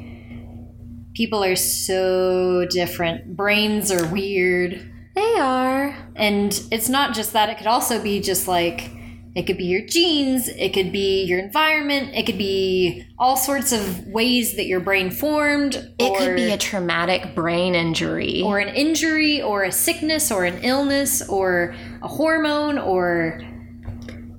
people 1.14 1.42
are 1.44 1.56
so 1.56 2.66
different, 2.70 3.36
brains 3.36 3.90
are 3.90 4.06
weird. 4.10 4.86
They 5.14 5.34
are. 5.38 5.94
And 6.16 6.58
it's 6.70 6.88
not 6.88 7.14
just 7.14 7.32
that, 7.32 7.50
it 7.50 7.58
could 7.58 7.66
also 7.66 8.00
be 8.02 8.20
just 8.20 8.48
like 8.48 8.90
it 9.34 9.46
could 9.46 9.56
be 9.56 9.64
your 9.64 9.86
genes, 9.86 10.48
it 10.48 10.72
could 10.72 10.90
be 10.90 11.24
your 11.24 11.38
environment, 11.38 12.10
it 12.14 12.26
could 12.26 12.38
be 12.38 13.04
all 13.18 13.36
sorts 13.36 13.72
of 13.72 14.06
ways 14.06 14.56
that 14.56 14.66
your 14.66 14.80
brain 14.80 15.10
formed. 15.10 15.76
It 15.98 16.18
could 16.18 16.36
be 16.36 16.50
a 16.50 16.58
traumatic 16.58 17.34
brain 17.34 17.74
injury. 17.74 18.42
or 18.44 18.58
an 18.58 18.74
injury 18.74 19.40
or 19.40 19.62
a 19.62 19.72
sickness 19.72 20.30
or 20.30 20.44
an 20.44 20.64
illness 20.64 21.26
or 21.28 21.74
a 22.02 22.08
hormone 22.08 22.78
or 22.78 23.40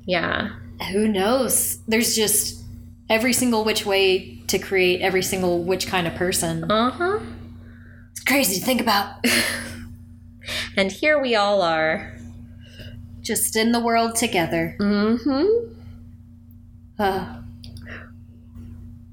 yeah. 0.06 0.50
who 0.92 1.08
knows. 1.08 1.78
There's 1.88 2.16
just 2.16 2.64
every 3.10 3.34
single 3.34 3.64
which 3.64 3.86
way 3.86 4.44
to 4.48 4.60
create 4.60 5.02
every 5.02 5.24
single 5.24 5.64
which 5.64 5.88
kind 5.88 6.08
of 6.08 6.16
person. 6.16 6.70
Uh 6.70 6.92
huh. 6.92 7.20
It's 8.12 8.24
crazy 8.24 8.60
to 8.60 8.66
think 8.66 8.82
about. 8.82 9.26
And 10.78 10.92
here 10.92 11.22
we 11.22 11.36
all 11.36 11.62
are. 11.62 12.18
Just 13.32 13.56
in 13.56 13.72
the 13.72 13.80
world 13.80 14.18
together. 14.18 14.76
Mm 14.78 15.22
hmm. 15.24 15.74
Ugh. 17.00 17.44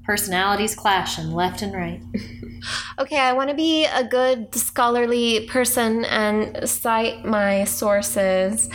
Personalities 0.03 0.75
clashing 0.75 1.31
left 1.31 1.61
and 1.61 1.73
right. 1.73 2.01
Okay, 2.99 3.17
I 3.17 3.31
want 3.31 3.49
to 3.49 3.55
be 3.55 3.85
a 3.85 4.03
good 4.03 4.53
scholarly 4.53 5.47
person 5.47 6.03
and 6.03 6.69
cite 6.69 7.23
my 7.23 7.63
sources. 7.63 8.69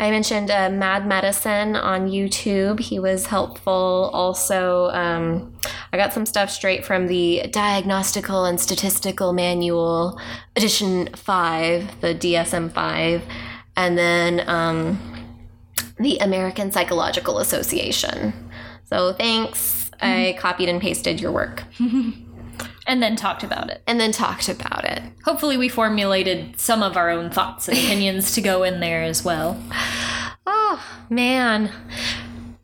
I 0.00 0.10
mentioned 0.10 0.50
uh, 0.50 0.70
Mad 0.70 1.06
Medicine 1.06 1.76
on 1.76 2.08
YouTube. 2.08 2.80
He 2.80 2.98
was 2.98 3.26
helpful. 3.26 4.10
Also, 4.14 4.88
um, 4.92 5.54
I 5.92 5.98
got 5.98 6.14
some 6.14 6.24
stuff 6.24 6.50
straight 6.50 6.86
from 6.86 7.08
the 7.08 7.42
Diagnostical 7.50 8.48
and 8.48 8.58
Statistical 8.58 9.34
Manual, 9.34 10.18
edition 10.56 11.10
5, 11.14 12.00
the 12.00 12.14
DSM 12.14 12.72
5, 12.72 13.22
and 13.78 13.96
then 13.96 14.46
um, 14.48 14.98
the 15.98 16.18
American 16.18 16.70
Psychological 16.72 17.38
Association. 17.38 18.34
So, 18.84 19.12
thanks. 19.14 19.90
I 20.00 20.36
copied 20.38 20.68
and 20.68 20.80
pasted 20.80 21.20
your 21.20 21.32
work 21.32 21.64
And 22.86 23.02
then 23.02 23.16
talked 23.16 23.42
about 23.42 23.68
it. 23.68 23.82
and 23.86 24.00
then 24.00 24.12
talked 24.12 24.48
about 24.48 24.84
it. 24.84 25.02
Hopefully, 25.24 25.56
we 25.56 25.68
formulated 25.68 26.58
some 26.58 26.82
of 26.82 26.96
our 26.96 27.10
own 27.10 27.30
thoughts 27.30 27.68
and 27.68 27.76
opinions 27.76 28.32
to 28.34 28.40
go 28.40 28.62
in 28.62 28.80
there 28.80 29.02
as 29.02 29.24
well. 29.24 29.60
Oh, 30.50 30.82
man. 31.10 31.70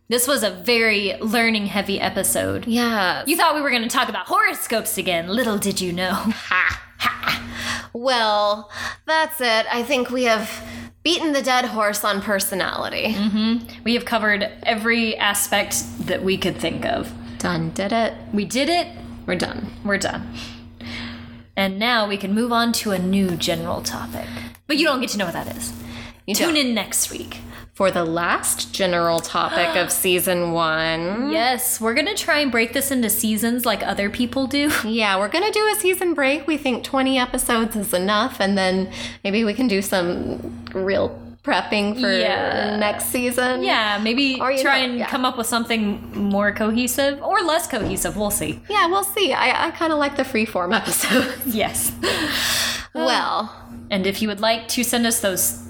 This 0.09 0.27
was 0.27 0.43
a 0.43 0.51
very 0.51 1.15
learning 1.21 1.67
heavy 1.67 2.01
episode. 2.01 2.67
Yeah. 2.67 3.25
You 3.27 3.37
thought 3.37 3.55
we 3.55 3.61
were 3.61 3.71
going 3.71 3.83
to 3.83 3.89
talk 3.89 4.09
about 4.09 4.27
horoscopes 4.27 4.97
again. 4.97 5.29
Little 5.29 5.59
did 5.59 5.81
you 5.83 5.93
know. 5.93 6.13
Ha! 6.13 6.83
Ha! 6.99 7.89
Well, 7.93 8.71
that's 9.07 9.41
it. 9.41 9.67
I 9.71 9.83
think 9.83 10.11
we 10.11 10.25
have 10.25 10.49
beaten 11.05 11.33
the 11.33 11.43
dead 11.43 11.67
horse 11.67 12.03
on 12.03 12.21
personality. 12.23 13.15
Mm-hmm. 13.15 13.85
We 13.85 13.95
have 13.95 14.05
covered 14.05 14.51
every 14.65 15.17
aspect 15.17 15.85
that 16.07 16.25
we 16.25 16.37
could 16.37 16.57
think 16.57 16.85
of. 16.85 17.13
Done. 17.39 17.71
Did 17.71 17.93
it. 17.93 18.15
We 18.33 18.45
did 18.45 18.69
it. 18.69 18.89
We're 19.27 19.37
done. 19.37 19.71
We're 19.85 19.99
done. 19.99 20.35
And 21.57 21.79
now 21.79 22.09
we 22.09 22.17
can 22.17 22.35
move 22.35 22.53
on 22.53 22.73
to 22.73 22.91
a 22.91 22.99
new 22.99 23.37
general 23.37 23.83
topic. 23.83 24.27
But 24.67 24.79
you 24.79 24.87
don't 24.87 25.01
get 25.01 25.11
to 25.11 25.19
know 25.19 25.27
what 25.27 25.35
that 25.35 25.57
is. 25.57 25.73
You 26.27 26.35
Tune 26.35 26.55
don't. 26.55 26.67
in 26.69 26.75
next 26.75 27.11
week. 27.11 27.39
For 27.75 27.91
the 27.91 28.05
last 28.05 28.73
general 28.73 29.19
topic 29.19 29.75
of 29.77 29.91
season 30.05 30.53
one. 30.53 31.33
Yes, 31.33 31.81
we're 31.81 31.95
going 31.95 32.07
to 32.07 32.15
try 32.15 32.39
and 32.39 32.53
break 32.53 32.73
this 32.73 32.93
into 32.93 33.11
seasons 33.11 33.67
like 33.67 33.83
other 33.83 34.09
people 34.09 34.47
do. 34.47 34.71
Yeah, 34.85 35.19
we're 35.19 35.29
going 35.29 35.45
to 35.45 35.51
do 35.51 35.67
a 35.75 35.75
season 35.81 36.15
break. 36.15 36.47
We 36.47 36.57
think 36.57 36.85
20 36.85 37.19
episodes 37.19 37.75
is 37.75 37.93
enough, 37.93 38.37
and 38.41 38.57
then 38.57 38.93
maybe 39.25 39.43
we 39.45 39.55
can 39.55 39.67
do 39.67 39.83
some 39.83 40.65
real 40.73 41.21
prepping 41.43 42.01
for 42.01 42.11
Yeah. 42.13 42.77
next 42.77 43.07
season. 43.07 43.65
Yeah, 43.65 43.99
maybe 44.01 44.39
Or, 44.41 44.57
try 44.57 44.79
know, 44.87 44.91
and 44.91 44.99
yeah. 45.01 45.09
come 45.09 45.25
up 45.25 45.37
with 45.37 45.49
something 45.49 46.01
more 46.17 46.53
cohesive 46.53 47.21
or 47.23 47.41
less 47.43 47.67
cohesive. 47.67 48.17
We'll 48.17 48.31
see. 48.31 48.61
Yeah, 48.71 48.87
we'll 48.87 49.03
see. 49.05 49.33
I, 49.33 49.67
I 49.67 49.71
kind 49.73 49.93
of 49.93 49.99
like 49.99 50.17
the 50.17 50.23
freeform 50.23 50.75
episodes. 50.81 51.55
Yes. 51.55 51.91
well, 52.95 53.53
And 53.91 54.07
if 54.07 54.23
you 54.23 54.29
would 54.29 54.41
like 54.41 54.69
to 54.69 54.85
send 54.85 55.07
us 55.07 55.21
those 55.21 55.61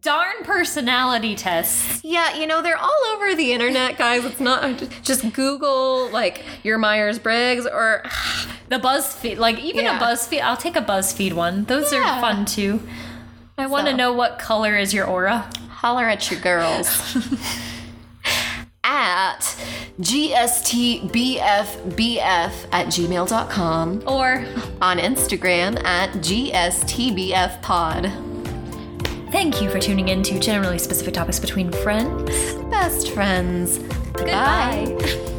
darn 0.00 0.44
personality 0.44 1.34
tests, 1.34 2.00
Yeah, 2.04 2.36
you 2.36 2.46
know, 2.46 2.62
they're 2.62 2.78
all 2.78 3.04
over 3.14 3.34
the 3.34 3.52
internet, 3.52 3.98
guys. 3.98 4.24
It's 4.24 4.40
not 4.40 4.82
just 5.02 5.32
Google 5.32 6.08
like 6.10 6.44
your 6.62 6.78
Myers 6.78 7.18
Briggs 7.18 7.66
or 7.66 8.02
the 8.68 8.78
BuzzFeed, 8.78 9.38
like 9.38 9.58
even 9.60 9.84
Yeah. 9.84 9.98
a 9.98 10.02
BuzzFeed, 10.02 10.40
I'll 10.42 10.56
take 10.56 10.76
a 10.76 10.82
BuzzFeed 10.82 11.32
one. 11.32 11.64
Those 11.64 11.92
Yeah. 11.92 12.18
are 12.18 12.20
fun 12.20 12.44
too. 12.44 12.80
I 13.58 13.66
want 13.66 13.86
to 13.86 13.94
know 13.94 14.12
what 14.12 14.38
color 14.38 14.76
is 14.76 14.92
your 14.94 15.06
aura. 15.06 15.48
holler 15.68 16.04
at 16.08 16.30
your 16.30 16.40
girls 16.40 16.88
at 18.84 19.40
gstbfbf 20.00 21.08
at 22.72 22.86
gmail.com 22.86 24.02
Or 24.06 24.44
on 24.80 24.98
Instagram 24.98 25.82
at 25.84 26.10
gstbfpod. 26.12 26.72
Thank 29.30 29.60
you 29.60 29.70
for 29.70 29.78
tuning 29.78 30.08
in 30.08 30.22
to 30.24 30.38
generally 30.38 30.78
specific 30.78 31.14
topics 31.14 31.38
between 31.38 31.72
friends. 31.72 32.54
Best 32.70 33.10
friends. 33.10 33.78
Goodbye. 34.14 34.96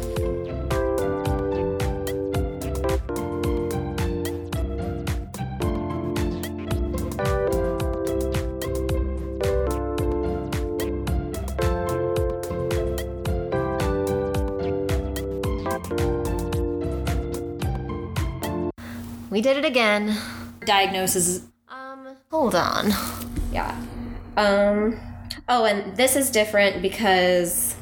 We 19.30 19.42
did 19.42 19.56
it 19.56 19.64
again. 19.64 20.18
Diagnosis. 20.64 21.42
Um, 21.68 22.16
hold 22.28 22.56
on. 22.56 22.90
Yeah. 23.52 23.74
Um, 24.36 25.00
oh, 25.48 25.64
and 25.64 25.96
this 25.96 26.16
is 26.16 26.30
different 26.30 26.82
because. 26.82 27.74